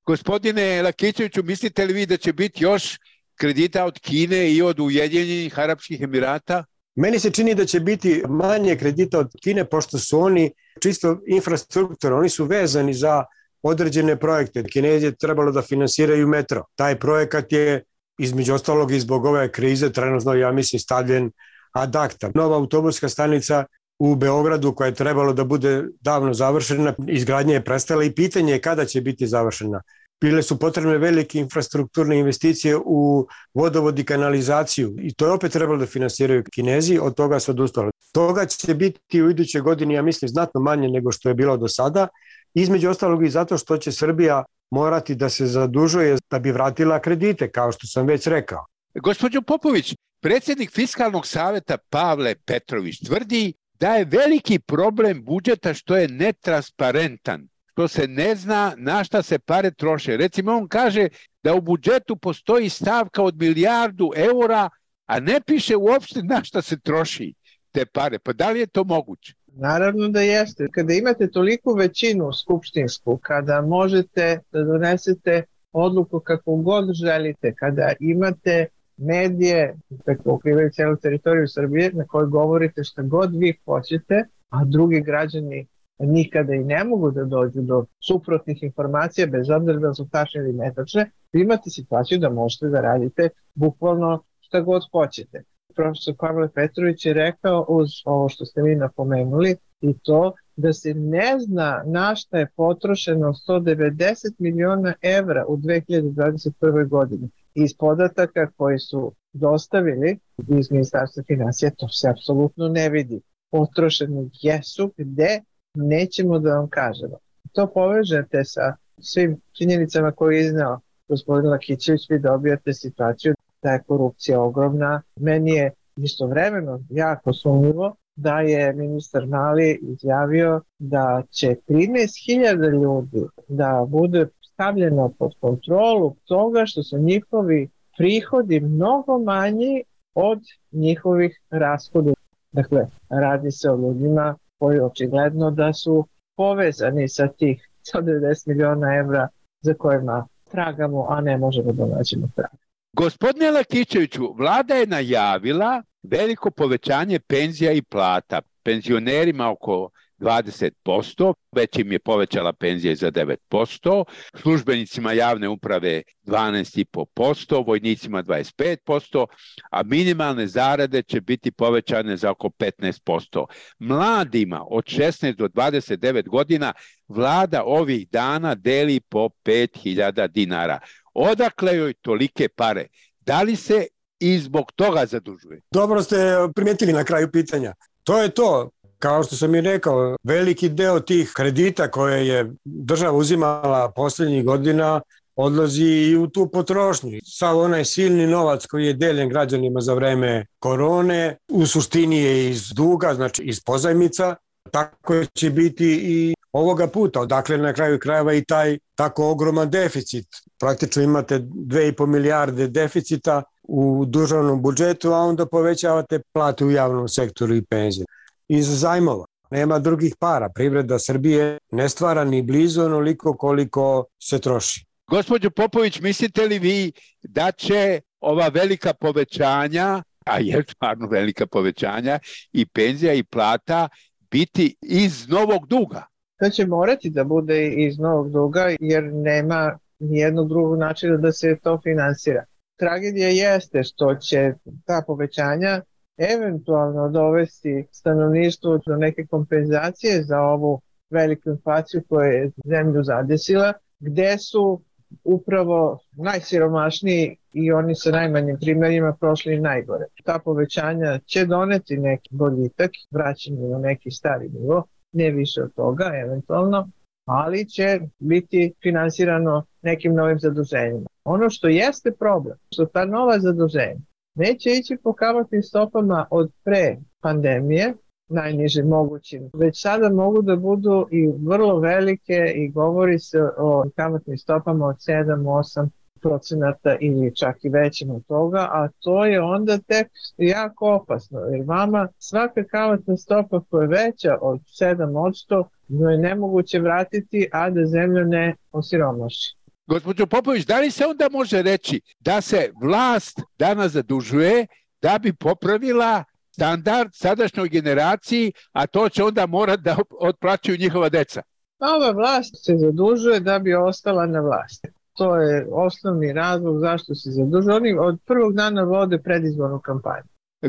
Gospodine 0.06 0.82
Lakićeviću, 0.82 1.42
mislite 1.42 1.84
li 1.84 1.92
vi 1.92 2.06
da 2.06 2.16
će 2.16 2.32
biti 2.32 2.64
još 2.64 2.98
kredita 3.34 3.84
od 3.84 3.98
Kine 3.98 4.52
i 4.52 4.62
od 4.62 4.80
Ujedinjenih 4.80 5.58
Arapskih 5.58 6.00
Emirata? 6.00 6.64
Meni 6.94 7.18
se 7.18 7.30
čini 7.30 7.54
da 7.54 7.64
će 7.64 7.80
biti 7.80 8.22
manje 8.28 8.76
kredita 8.76 9.18
od 9.18 9.30
Kine, 9.42 9.64
pošto 9.64 9.98
su 9.98 10.20
oni 10.20 10.50
čisto 10.82 11.20
infrastruktura, 11.26 12.16
oni 12.16 12.28
su 12.28 12.44
vezani 12.44 12.94
za 12.94 13.24
određene 13.62 14.16
projekte. 14.16 14.64
Kinezi 14.64 15.06
je 15.06 15.16
trebalo 15.16 15.52
da 15.52 15.62
finansiraju 15.62 16.28
metro. 16.28 16.64
Taj 16.74 16.98
projekat 16.98 17.52
je 17.52 17.82
između 18.18 18.54
ostalog 18.54 18.92
i 18.92 19.00
zbog 19.00 19.24
ove 19.24 19.52
krize 19.52 19.92
trenutno, 19.92 20.34
ja 20.34 20.52
mislim, 20.52 20.80
stavljen 20.80 21.30
ad 21.72 21.96
acta. 21.96 22.30
Nova 22.34 22.56
autobuska 22.56 23.08
stanica 23.08 23.64
u 23.98 24.14
Beogradu 24.14 24.74
koja 24.74 24.86
je 24.86 24.94
trebalo 24.94 25.32
da 25.32 25.44
bude 25.44 25.84
davno 26.00 26.34
završena, 26.34 26.94
izgradnja 27.08 27.54
je 27.54 27.64
prestala 27.64 28.04
i 28.04 28.14
pitanje 28.14 28.52
je 28.52 28.60
kada 28.60 28.84
će 28.84 29.00
biti 29.00 29.26
završena. 29.26 29.82
Bile 30.20 30.42
su 30.42 30.58
potrebne 30.58 30.98
velike 30.98 31.38
infrastrukturne 31.38 32.18
investicije 32.18 32.76
u 32.76 33.26
vodovod 33.54 33.98
i 33.98 34.04
kanalizaciju 34.04 34.94
i 34.98 35.14
to 35.14 35.26
je 35.26 35.32
opet 35.32 35.52
trebalo 35.52 35.78
da 35.78 35.86
finansiraju 35.86 36.44
Kinezi, 36.54 36.98
od 36.98 37.14
toga 37.14 37.40
su 37.40 37.50
odustali. 37.50 37.90
Toga 38.12 38.46
će 38.46 38.74
biti 38.74 39.22
u 39.22 39.30
idućoj 39.30 39.60
godini, 39.60 39.94
ja 39.94 40.02
mislim, 40.02 40.28
znatno 40.28 40.60
manje 40.60 40.88
nego 40.88 41.12
što 41.12 41.28
je 41.28 41.34
bilo 41.34 41.56
do 41.56 41.68
sada, 41.68 42.08
između 42.54 42.90
ostalog 42.90 43.24
i 43.24 43.30
zato 43.30 43.58
što 43.58 43.76
će 43.76 43.92
Srbija 43.92 44.44
morati 44.70 45.14
da 45.14 45.28
se 45.28 45.46
zadužuje 45.46 46.16
da 46.30 46.38
bi 46.38 46.52
vratila 46.52 47.00
kredite, 47.00 47.50
kao 47.50 47.72
što 47.72 47.86
sam 47.86 48.06
već 48.06 48.26
rekao. 48.26 48.66
Gospodin 48.94 49.42
Popović, 49.42 49.94
predsjednik 50.20 50.70
Fiskalnog 50.70 51.26
saveta 51.26 51.76
Pavle 51.90 52.34
Petrović 52.34 53.00
tvrdi 53.06 53.52
da 53.80 53.94
je 53.94 54.04
veliki 54.04 54.58
problem 54.58 55.24
budžeta 55.24 55.74
što 55.74 55.96
je 55.96 56.08
netransparentan, 56.08 57.48
što 57.72 57.88
se 57.88 58.08
ne 58.08 58.34
zna 58.34 58.74
na 58.76 59.04
šta 59.04 59.22
se 59.22 59.38
pare 59.38 59.70
troše. 59.70 60.16
Recimo, 60.16 60.52
on 60.52 60.68
kaže 60.68 61.08
da 61.42 61.54
u 61.54 61.60
budžetu 61.60 62.16
postoji 62.16 62.68
stavka 62.68 63.22
od 63.22 63.36
milijardu 63.36 64.10
eura, 64.16 64.70
a 65.06 65.20
ne 65.20 65.40
piše 65.46 65.76
uopšte 65.76 66.22
na 66.22 66.44
šta 66.44 66.62
se 66.62 66.80
troši 66.80 67.34
te 67.72 67.86
pare. 67.86 68.18
Pa 68.18 68.32
da 68.32 68.50
li 68.50 68.60
je 68.60 68.66
to 68.66 68.84
moguće? 68.84 69.34
Naravno 69.54 70.08
da 70.08 70.20
jeste. 70.20 70.68
Kada 70.70 70.92
imate 70.92 71.30
toliku 71.30 71.74
većinu 71.74 72.32
skupštinsku, 72.32 73.18
kada 73.22 73.60
možete 73.60 74.38
da 74.52 74.62
donesete 74.62 75.42
odluku 75.72 76.20
kako 76.20 76.56
god 76.56 76.92
želite, 76.92 77.54
kada 77.54 77.92
imate 78.00 78.66
medije 78.96 79.76
koje 80.04 80.18
pokrivaju 80.18 80.70
celu 80.70 80.96
teritoriju 80.96 81.48
Srbije 81.48 81.90
na 81.92 82.04
kojoj 82.04 82.26
govorite 82.26 82.84
šta 82.84 83.02
god 83.02 83.34
vi 83.34 83.54
hoćete, 83.64 84.24
a 84.50 84.64
drugi 84.64 85.00
građani 85.00 85.66
nikada 85.98 86.54
i 86.54 86.64
ne 86.64 86.84
mogu 86.84 87.10
da 87.10 87.24
dođu 87.24 87.60
do 87.60 87.84
suprotnih 88.00 88.62
informacija 88.62 89.26
bez 89.26 89.50
obzira 89.50 89.78
da 89.78 89.94
su 89.94 90.08
tačne 90.08 90.40
ili 90.40 90.52
netačne, 90.52 91.10
vi 91.32 91.42
imate 91.42 91.70
situaciju 91.70 92.18
da 92.18 92.30
možete 92.30 92.66
da 92.66 92.80
radite 92.80 93.28
bukvalno 93.54 94.22
šta 94.40 94.60
god 94.60 94.82
hoćete 94.92 95.42
profesor 95.74 96.14
Pavle 96.18 96.48
Petrović 96.48 97.06
je 97.06 97.14
rekao 97.14 97.66
uz 97.68 97.88
ovo 98.04 98.28
što 98.28 98.44
ste 98.44 98.62
vi 98.62 98.74
napomenuli 98.76 99.56
i 99.80 99.94
to 100.02 100.32
da 100.56 100.72
se 100.72 100.94
ne 100.94 101.36
zna 101.38 101.82
na 101.86 102.14
šta 102.14 102.38
je 102.38 102.50
potrošeno 102.56 103.32
190 103.48 104.34
miliona 104.38 104.94
evra 105.02 105.44
u 105.48 105.56
2021. 105.56 106.88
godini. 106.88 107.30
Iz 107.54 107.74
podataka 107.78 108.50
koji 108.56 108.78
su 108.78 109.12
dostavili 109.32 110.18
iz 110.48 110.70
Ministarstva 110.70 111.22
financija 111.26 111.70
to 111.78 111.88
se 111.88 112.08
apsolutno 112.08 112.68
ne 112.68 112.88
vidi. 112.88 113.20
Potrošeno 113.50 114.28
jesu 114.42 114.92
gde 114.96 115.40
nećemo 115.74 116.38
da 116.38 116.54
vam 116.54 116.68
kažemo. 116.68 117.18
To 117.52 117.66
povežete 117.66 118.44
sa 118.44 118.76
svim 119.00 119.40
činjenicama 119.52 120.12
koje 120.12 120.36
je 120.36 120.46
iznao 120.46 120.80
gospodin 121.08 121.50
Lakićević, 121.50 122.10
vi 122.10 122.18
dobijate 122.18 122.72
situaciju 122.72 123.34
da 123.62 123.70
je 123.70 123.82
korupcija 123.82 124.42
ogromna. 124.42 125.02
Meni 125.16 125.50
je 125.50 125.72
istovremeno 125.96 126.80
jako 126.90 127.32
sumnjivo 127.32 127.96
da 128.16 128.40
je 128.40 128.72
ministar 128.72 129.26
Mali 129.26 129.78
izjavio 129.82 130.60
da 130.78 131.22
će 131.30 131.56
13.000 131.68 132.82
ljudi 132.82 133.26
da 133.48 133.86
bude 133.88 134.26
stavljeno 134.52 135.08
pod 135.18 135.32
kontrolu 135.40 136.14
toga 136.24 136.66
što 136.66 136.82
su 136.82 136.98
njihovi 136.98 137.68
prihodi 137.96 138.60
mnogo 138.60 139.18
manji 139.18 139.82
od 140.14 140.40
njihovih 140.72 141.40
rashoda. 141.50 142.12
Dakle, 142.52 142.86
radi 143.08 143.50
se 143.50 143.70
o 143.70 143.76
ljudima 143.76 144.36
koji 144.58 144.80
očigledno 144.80 145.50
da 145.50 145.72
su 145.72 146.06
povezani 146.36 147.08
sa 147.08 147.28
tih 147.28 147.68
190 147.94 148.48
miliona 148.48 148.94
evra 148.96 149.28
za 149.60 149.74
kojima 149.74 150.26
tragamo, 150.50 151.06
a 151.08 151.20
ne 151.20 151.38
možemo 151.38 151.72
da 151.72 151.86
nađemo 151.86 152.28
trag. 152.36 152.61
Gospodine 152.96 153.50
Lakićeviću, 153.50 154.34
vlada 154.38 154.74
je 154.74 154.86
najavila 154.86 155.82
veliko 156.02 156.50
povećanje 156.50 157.18
penzija 157.18 157.72
i 157.72 157.82
plata. 157.82 158.40
Penzionerima 158.62 159.50
oko 159.50 159.90
20%, 160.18 161.34
već 161.52 161.78
im 161.78 161.92
je 161.92 161.98
povećala 161.98 162.52
penzija 162.52 162.94
za 162.94 163.10
9%, 163.10 164.04
službenicima 164.40 165.12
javne 165.12 165.48
uprave 165.48 166.02
12,5%, 166.26 167.66
vojnicima 167.66 168.22
25%, 168.22 169.26
a 169.70 169.82
minimalne 169.82 170.46
zarade 170.46 171.02
će 171.02 171.20
biti 171.20 171.52
povećane 171.52 172.16
za 172.16 172.30
oko 172.30 172.48
15%. 172.48 173.44
Mladima 173.78 174.64
od 174.70 174.84
16 174.84 175.36
do 175.36 175.48
29 175.48 176.28
godina 176.28 176.72
vlada 177.08 177.62
ovih 177.64 178.08
dana 178.10 178.54
deli 178.54 179.00
po 179.00 179.28
5000 179.44 180.28
dinara. 180.28 180.78
Odakle 181.14 181.76
joj 181.76 181.94
tolike 181.94 182.48
pare? 182.48 182.86
Da 183.20 183.42
li 183.42 183.56
se 183.56 183.86
i 184.18 184.38
zbog 184.38 184.72
toga 184.72 185.06
zadužuje? 185.06 185.60
Dobro 185.70 186.02
ste 186.02 186.16
primetili 186.54 186.92
na 186.92 187.04
kraju 187.04 187.30
pitanja. 187.32 187.74
To 188.04 188.22
je 188.22 188.28
to. 188.28 188.70
Kao 188.98 189.22
što 189.22 189.36
sam 189.36 189.54
i 189.54 189.60
rekao, 189.60 190.16
veliki 190.22 190.68
deo 190.68 191.00
tih 191.00 191.32
kredita 191.34 191.90
koje 191.90 192.28
je 192.28 192.52
država 192.64 193.12
uzimala 193.12 193.92
poslednjih 193.96 194.44
godina 194.44 195.00
odlazi 195.36 195.84
i 195.84 196.16
u 196.16 196.28
tu 196.28 196.48
potrošnju. 196.50 197.18
Sav 197.24 197.58
onaj 197.58 197.84
silni 197.84 198.26
novac 198.26 198.66
koji 198.66 198.86
je 198.86 198.92
deljen 198.92 199.28
građanima 199.28 199.80
za 199.80 199.94
vreme 199.94 200.46
korone, 200.58 201.36
u 201.48 201.66
suštini 201.66 202.18
je 202.18 202.50
iz 202.50 202.68
duga, 202.68 203.14
znači 203.14 203.42
iz 203.42 203.64
pozajmica, 203.64 204.36
tako 204.70 205.24
će 205.24 205.50
biti 205.50 206.00
i 206.02 206.34
ovoga 206.52 206.86
puta, 206.86 207.20
odakle 207.20 207.58
na 207.58 207.72
kraju 207.72 207.98
krajeva 207.98 208.34
i 208.34 208.44
taj 208.44 208.78
tako 208.94 209.30
ogroman 209.30 209.70
deficit. 209.70 210.26
Praktično 210.60 211.02
imate 211.02 211.38
2,5 211.38 212.06
milijarde 212.06 212.68
deficita 212.68 213.42
u 213.62 214.04
državnom 214.06 214.62
budžetu, 214.62 215.12
a 215.12 215.18
onda 215.18 215.46
povećavate 215.46 216.20
plate 216.32 216.64
u 216.64 216.70
javnom 216.70 217.08
sektoru 217.08 217.54
i 217.54 217.64
penzije. 217.64 218.06
Iz 218.48 218.80
zajmova. 218.80 219.24
Nema 219.50 219.78
drugih 219.78 220.14
para. 220.18 220.48
Privreda 220.48 220.98
Srbije 220.98 221.58
ne 221.70 221.88
stvara 221.88 222.24
ni 222.24 222.42
blizu 222.42 222.82
onoliko 222.82 223.36
koliko 223.36 224.04
se 224.22 224.38
troši. 224.38 224.84
Gospodin 225.10 225.50
Popović, 225.56 226.00
mislite 226.00 226.46
li 226.46 226.58
vi 226.58 226.92
da 227.22 227.52
će 227.52 228.00
ova 228.20 228.48
velika 228.48 228.94
povećanja, 228.94 230.02
a 230.26 230.38
je 230.38 230.64
stvarno 230.68 231.06
velika 231.06 231.46
povećanja, 231.46 232.18
i 232.52 232.66
penzija 232.66 233.12
i 233.14 233.22
plata 233.22 233.88
biti 234.30 234.74
iz 234.82 235.28
novog 235.28 235.66
duga? 235.66 236.11
To 236.42 236.50
će 236.50 236.66
morati 236.66 237.10
da 237.10 237.24
bude 237.24 237.68
iz 237.68 237.98
novog 237.98 238.30
duga 238.30 238.66
jer 238.80 239.04
nema 239.12 239.78
nijednog 239.98 240.48
drugog 240.48 240.78
načina 240.78 241.16
da 241.16 241.32
se 241.32 241.56
to 241.62 241.80
finansira. 241.82 242.44
Tragedija 242.76 243.28
jeste 243.28 243.82
što 243.82 244.14
će 244.14 244.54
ta 244.84 245.02
povećanja 245.06 245.82
eventualno 246.16 247.08
dovesti 247.08 247.86
stanovništvo 247.90 248.78
do 248.86 248.96
neke 248.96 249.26
kompenzacije 249.26 250.22
za 250.22 250.40
ovu 250.40 250.80
veliku 251.10 251.50
inflaciju 251.50 252.02
koja 252.08 252.26
je 252.26 252.50
zemlju 252.64 253.02
zadesila, 253.02 253.72
gde 254.00 254.38
su 254.38 254.82
upravo 255.24 255.98
najsiromašniji 256.12 257.36
i 257.52 257.72
oni 257.72 257.94
sa 257.94 258.10
najmanjim 258.10 258.56
primerima 258.60 259.16
prošli 259.20 259.60
najgore. 259.60 260.04
Ta 260.24 260.38
povećanja 260.44 261.18
će 261.18 261.46
doneti 261.46 261.96
neki 261.96 262.28
boljitak, 262.32 262.90
vraćanje 263.10 263.68
na 263.68 263.78
neki 263.78 264.10
stari 264.10 264.48
nivo, 264.48 264.86
ne 265.12 265.30
više 265.30 265.62
od 265.62 265.74
toga 265.74 266.10
eventualno, 266.24 266.90
ali 267.24 267.68
će 267.68 268.00
biti 268.18 268.72
finansirano 268.82 269.64
nekim 269.82 270.14
novim 270.14 270.38
zaduženjima. 270.38 271.06
Ono 271.24 271.50
što 271.50 271.68
jeste 271.68 272.12
problem, 272.12 272.56
što 272.74 272.86
ta 272.86 273.04
nova 273.04 273.38
zaduženja 273.38 274.00
neće 274.34 274.70
ići 274.70 274.96
po 275.02 275.12
kamatnim 275.12 275.62
stopama 275.62 276.26
od 276.30 276.50
pre 276.64 276.96
pandemije, 277.20 277.94
najniže 278.28 278.82
mogućim, 278.82 279.50
već 279.54 279.82
sada 279.82 280.08
mogu 280.08 280.42
da 280.42 280.56
budu 280.56 281.08
i 281.10 281.32
vrlo 281.46 281.78
velike 281.78 282.52
i 282.54 282.68
govori 282.68 283.18
se 283.18 283.38
o 283.58 283.84
kamatnim 283.96 284.38
stopama 284.38 284.86
od 284.86 284.96
7-8 284.96 285.88
procenata 286.22 286.96
ili 287.00 287.36
čak 287.36 287.64
i 287.64 287.68
većim 287.68 288.10
od 288.10 288.26
toga, 288.26 288.58
a 288.58 288.88
to 289.00 289.24
je 289.24 289.40
onda 289.40 289.78
tek 289.78 290.08
jako 290.36 290.94
opasno, 290.94 291.40
jer 291.40 291.64
vama 291.66 292.08
svaka 292.18 292.64
kamatna 292.64 293.16
stopa 293.16 293.60
koja 293.70 293.82
je 293.82 293.88
veća 293.88 294.38
od 294.40 294.60
7%, 294.80 295.64
no 295.88 296.10
je 296.10 296.18
nemoguće 296.18 296.78
vratiti, 296.78 297.48
a 297.52 297.70
da 297.70 297.86
zemlja 297.86 298.24
ne 298.24 298.54
osiromaši. 298.72 299.56
Gospođo 299.86 300.26
Popović, 300.26 300.66
da 300.66 300.80
li 300.80 300.90
se 300.90 301.06
onda 301.06 301.28
može 301.32 301.62
reći 301.62 302.00
da 302.20 302.40
se 302.40 302.70
vlast 302.82 303.40
danas 303.58 303.92
zadužuje 303.92 304.66
da 305.02 305.18
bi 305.18 305.32
popravila 305.32 306.24
standard 306.50 307.10
sadašnjoj 307.14 307.68
generaciji, 307.68 308.52
a 308.72 308.86
to 308.86 309.08
će 309.08 309.24
onda 309.24 309.46
morati 309.46 309.82
da 309.82 309.96
otplaćuju 310.20 310.78
njihova 310.78 311.08
deca? 311.08 311.42
Ova 311.78 312.10
vlast 312.10 312.64
se 312.64 312.76
zadužuje 312.76 313.40
da 313.40 313.58
bi 313.58 313.74
ostala 313.74 314.26
na 314.26 314.40
vlasti. 314.40 314.88
To 315.16 315.36
je 315.36 315.66
osnovni 315.72 316.32
razlog 316.32 316.80
zašto 316.80 317.14
se 317.14 317.30
zadužuje. 317.30 317.76
Oni 317.76 317.96
od 317.98 318.18
prvog 318.26 318.54
dana 318.54 318.82
vode 318.82 319.18
predizbornu 319.18 319.80
kampanju. 319.80 320.24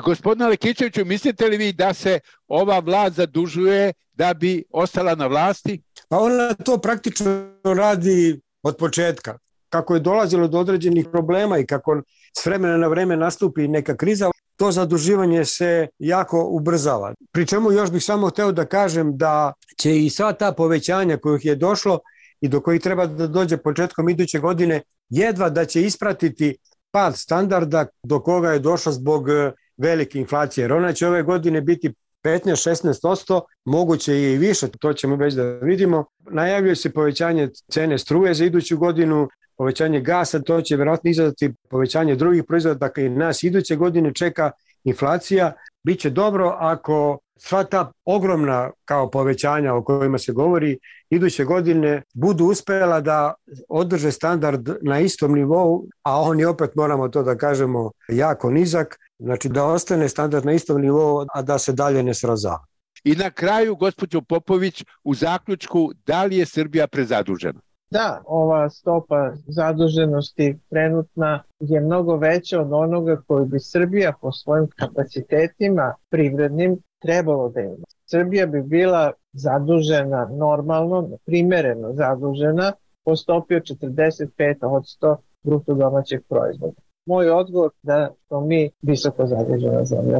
Gospodina 0.06 0.48
Lekićeviću, 0.48 1.06
mislite 1.06 1.48
li 1.48 1.58
vi 1.58 1.74
da 1.74 1.94
se 1.94 2.20
ova 2.48 2.80
vlast 2.80 3.16
zadužuje 3.16 3.94
da 4.14 4.34
bi 4.34 4.64
ostala 4.70 5.16
na 5.16 5.28
vlasti? 5.28 5.82
Pa 6.10 6.18
ona 6.18 6.54
to 6.54 6.78
praktično 6.78 7.50
radi 7.64 8.42
od 8.64 8.78
početka. 8.78 9.38
Kako 9.70 9.94
je 9.94 10.00
dolazilo 10.00 10.48
do 10.48 10.60
određenih 10.60 11.08
problema 11.12 11.58
i 11.58 11.66
kako 11.66 12.02
s 12.38 12.46
vremena 12.46 12.78
na 12.78 12.88
vreme 12.88 13.18
nastupi 13.18 13.68
neka 13.68 13.98
kriza, 13.98 14.32
to 14.58 14.72
zaduživanje 14.72 15.46
se 15.46 15.88
jako 16.00 16.48
ubrzava. 16.50 17.14
Pri 17.32 17.48
čemu 17.48 17.72
još 17.72 17.92
bih 17.92 18.04
samo 18.04 18.30
hteo 18.30 18.52
da 18.52 18.66
kažem 18.66 19.18
da 19.18 19.54
će 19.78 19.98
i 19.98 20.10
sva 20.10 20.34
ta 20.34 20.52
povećanja 20.52 21.18
kojih 21.18 21.46
je 21.46 21.56
došlo 21.56 22.00
i 22.44 22.48
do 22.48 22.60
kojih 22.62 22.82
treba 22.82 23.06
da 23.08 23.28
dođe 23.28 23.58
početkom 23.58 24.10
iduće 24.10 24.40
godine, 24.40 24.82
jedva 25.10 25.50
da 25.50 25.66
će 25.66 25.82
ispratiti 25.82 26.58
pad 26.92 27.18
standarda 27.18 27.86
do 28.04 28.20
koga 28.20 28.52
je 28.52 28.60
došlo 28.60 28.92
zbog 28.92 29.30
e, 29.30 29.52
velike 29.78 30.20
inflacije. 30.20 30.64
Jer 30.64 30.74
ona 30.74 30.94
će 30.94 31.08
ove 31.08 31.24
godine 31.24 31.62
biti 31.62 31.94
15-16%, 32.24 33.42
moguće 33.66 34.22
i 34.22 34.38
više, 34.38 34.68
to 34.68 34.94
ćemo 34.94 35.16
već 35.16 35.34
da 35.34 35.44
vidimo. 35.44 36.06
Najavljuje 36.20 36.76
se 36.76 36.90
povećanje 36.90 37.50
cene 37.72 37.98
struje 37.98 38.34
za 38.34 38.46
iduću 38.46 38.78
godinu, 38.78 39.30
povećanje 39.58 40.02
gasa, 40.02 40.40
to 40.40 40.62
će 40.62 40.76
verovatno 40.76 41.10
izazvati 41.10 41.54
povećanje 41.70 42.16
drugih 42.16 42.44
proizvoda, 42.48 42.80
dakle 42.80 43.10
nas 43.10 43.44
iduće 43.44 43.76
godine 43.76 44.14
čeka 44.14 44.52
inflacija. 44.84 45.54
Biće 45.84 46.10
dobro 46.10 46.58
ako 46.60 47.20
sva 47.38 47.63
ta 47.63 47.91
ogromna 48.06 48.72
kao 48.86 49.12
povećanja 49.12 49.74
o 49.74 49.84
kojima 49.84 50.17
se 50.17 50.32
govori 50.32 50.78
iduće 51.10 51.43
godine 51.43 52.02
budu 52.13 52.46
uspela 52.46 53.02
da 53.02 53.34
održe 53.69 54.12
standard 54.12 54.69
na 54.82 55.00
istom 55.00 55.34
nivou, 55.34 55.88
a 56.04 56.22
on 56.22 56.39
je 56.39 56.48
opet 56.48 56.76
moramo 56.76 57.10
to 57.10 57.24
da 57.24 57.38
kažemo 57.38 57.91
jako 58.08 58.52
nizak, 58.52 59.00
znači 59.19 59.50
da 59.50 59.65
ostane 59.65 60.10
standard 60.10 60.46
na 60.46 60.54
istom 60.54 60.82
nivou, 60.82 61.26
a 61.34 61.41
da 61.41 61.60
se 61.60 61.74
dalje 61.74 62.04
ne 62.04 62.13
srazava. 62.13 62.65
I 63.04 63.15
na 63.15 63.32
kraju, 63.32 63.76
gospođo 63.76 64.22
Popović, 64.22 64.84
u 65.04 65.15
zaključku, 65.15 65.91
da 66.06 66.24
li 66.24 66.38
je 66.38 66.46
Srbija 66.46 66.88
prezadužena? 66.88 67.60
Da, 67.94 68.22
ova 68.26 68.70
stopa 68.70 69.32
zaduženosti 69.48 70.60
trenutna 70.70 71.44
je 71.60 71.82
mnogo 71.82 72.16
veća 72.18 72.62
od 72.62 72.74
onoga 72.74 73.22
koju 73.28 73.46
bi 73.46 73.60
Srbija 73.60 74.14
po 74.22 74.32
svojim 74.32 74.68
kapacitetima 74.76 75.94
privrednim 76.10 76.78
trebalo 77.02 77.50
da 77.50 77.62
ima. 77.62 77.86
Srbija 78.06 78.46
bi 78.46 78.62
bila 78.62 79.12
zadužena 79.34 80.30
normalno, 80.32 81.10
primereno 81.26 81.94
zadužena 81.94 82.74
po 83.04 83.16
stopi 83.16 83.56
od 83.56 83.64
45% 83.64 85.16
bruto 85.44 85.74
domaćeg 85.74 86.22
proizvoda. 86.30 86.82
Moj 87.06 87.30
odgovor 87.30 87.70
da 87.84 88.10
smo 88.28 88.42
mi 88.42 88.70
visoko 88.82 89.28
zadužena 89.28 89.86
zemlja. 89.86 90.20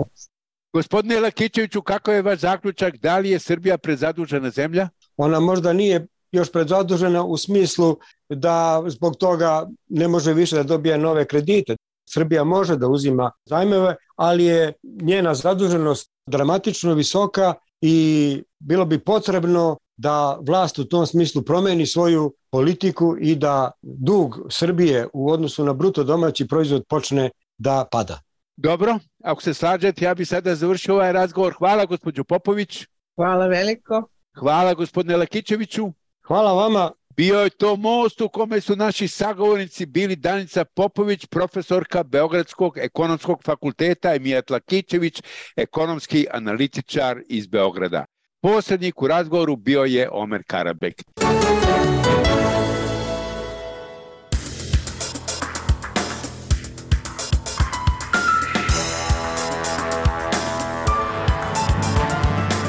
Gospodine 0.74 1.20
Lakićeviću, 1.20 1.82
kako 1.82 2.12
je 2.12 2.22
vaš 2.22 2.40
zaključak? 2.40 2.98
Da 2.98 3.18
li 3.18 3.30
je 3.30 3.40
Srbija 3.40 3.78
prezadužena 3.78 4.50
zemlja? 4.50 4.90
Ona 5.18 5.40
možda 5.40 5.74
nije 5.74 6.08
još 6.34 6.52
predzadužena 6.52 7.24
u 7.24 7.38
smislu 7.38 7.98
da 8.30 8.84
zbog 8.88 9.16
toga 9.16 9.68
ne 9.90 10.08
može 10.08 10.34
više 10.34 10.56
da 10.56 10.64
dobije 10.64 10.98
nove 10.98 11.26
kredite. 11.26 11.76
Srbija 12.10 12.44
može 12.44 12.78
da 12.78 12.88
uzima 12.88 13.32
zajmeve, 13.46 13.96
ali 14.16 14.46
je 14.46 14.74
njena 15.02 15.34
zaduženost 15.36 16.12
dramatično 16.28 16.94
visoka 16.94 17.54
i 17.82 18.44
bilo 18.60 18.86
bi 18.86 19.00
potrebno 19.00 19.78
da 19.98 20.38
vlast 20.42 20.80
u 20.80 20.86
tom 20.86 21.08
smislu 21.08 21.42
promeni 21.42 21.86
svoju 21.86 22.34
politiku 22.52 23.16
i 23.20 23.36
da 23.36 23.72
dug 23.82 24.40
Srbije 24.50 25.08
u 25.14 25.32
odnosu 25.32 25.66
na 25.66 25.74
bruto 25.74 26.04
domaći 26.04 26.48
proizvod 26.48 26.84
počne 26.90 27.30
da 27.58 27.86
pada. 27.92 28.20
Dobro, 28.58 29.00
ako 29.24 29.42
se 29.42 29.54
slađete, 29.54 30.06
ja 30.06 30.16
bih 30.16 30.28
sada 30.28 30.56
završio 30.56 30.94
ovaj 30.94 31.14
razgovor. 31.14 31.54
Hvala 31.54 31.86
gospođu 31.86 32.24
Popović. 32.24 32.86
Hvala 33.16 33.48
veliko. 33.48 34.04
Hvala 34.40 34.74
gospodine 34.74 35.18
Lakićeviću. 35.18 35.92
Hvala 36.28 36.54
vama. 36.54 36.92
Bio 37.18 37.40
je 37.40 37.50
to 37.50 37.76
most 37.76 38.22
u 38.22 38.30
kome 38.30 38.62
su 38.62 38.76
naši 38.76 39.08
sagovornici 39.08 39.86
bili 39.86 40.16
Danica 40.16 40.66
Popović, 40.66 41.26
profesorka 41.26 42.04
Beogradskog 42.04 42.78
ekonomskog 42.78 43.44
fakulteta 43.46 44.16
i 44.16 44.20
Mijat 44.20 44.50
Lakićević, 44.50 45.22
ekonomski 45.56 46.28
analitičar 46.32 47.22
iz 47.30 47.48
Beograda. 47.48 48.06
Posrednik 48.42 49.02
u 49.02 49.08
razgovoru 49.08 49.56
bio 49.56 49.84
je 49.84 50.10
Omer 50.12 50.44
Karabek. 50.48 51.04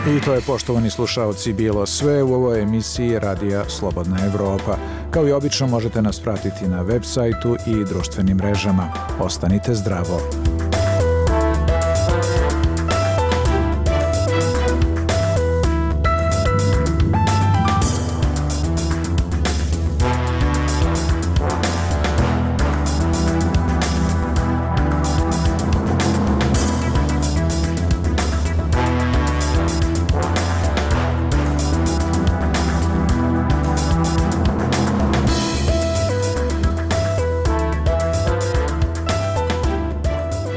I 0.07 0.21
to 0.21 0.35
je, 0.35 0.41
poštovani 0.41 0.91
slušalci, 0.91 1.53
bilo 1.53 1.87
sve 1.87 2.23
u 2.23 2.35
ovoj 2.35 2.63
emisiji 2.63 3.19
Radija 3.19 3.65
Slobodna 3.69 4.27
Evropa. 4.27 4.77
Kao 5.11 5.29
i 5.29 5.33
obično 5.33 5.67
možete 5.67 6.03
nas 6.03 6.21
pratiti 6.21 6.69
na 6.69 6.83
web 6.83 7.03
sajtu 7.05 7.57
i 7.67 7.85
društvenim 7.85 8.37
mrežama. 8.37 8.93
Ostanite 9.21 9.75
zdravo! 9.75 10.21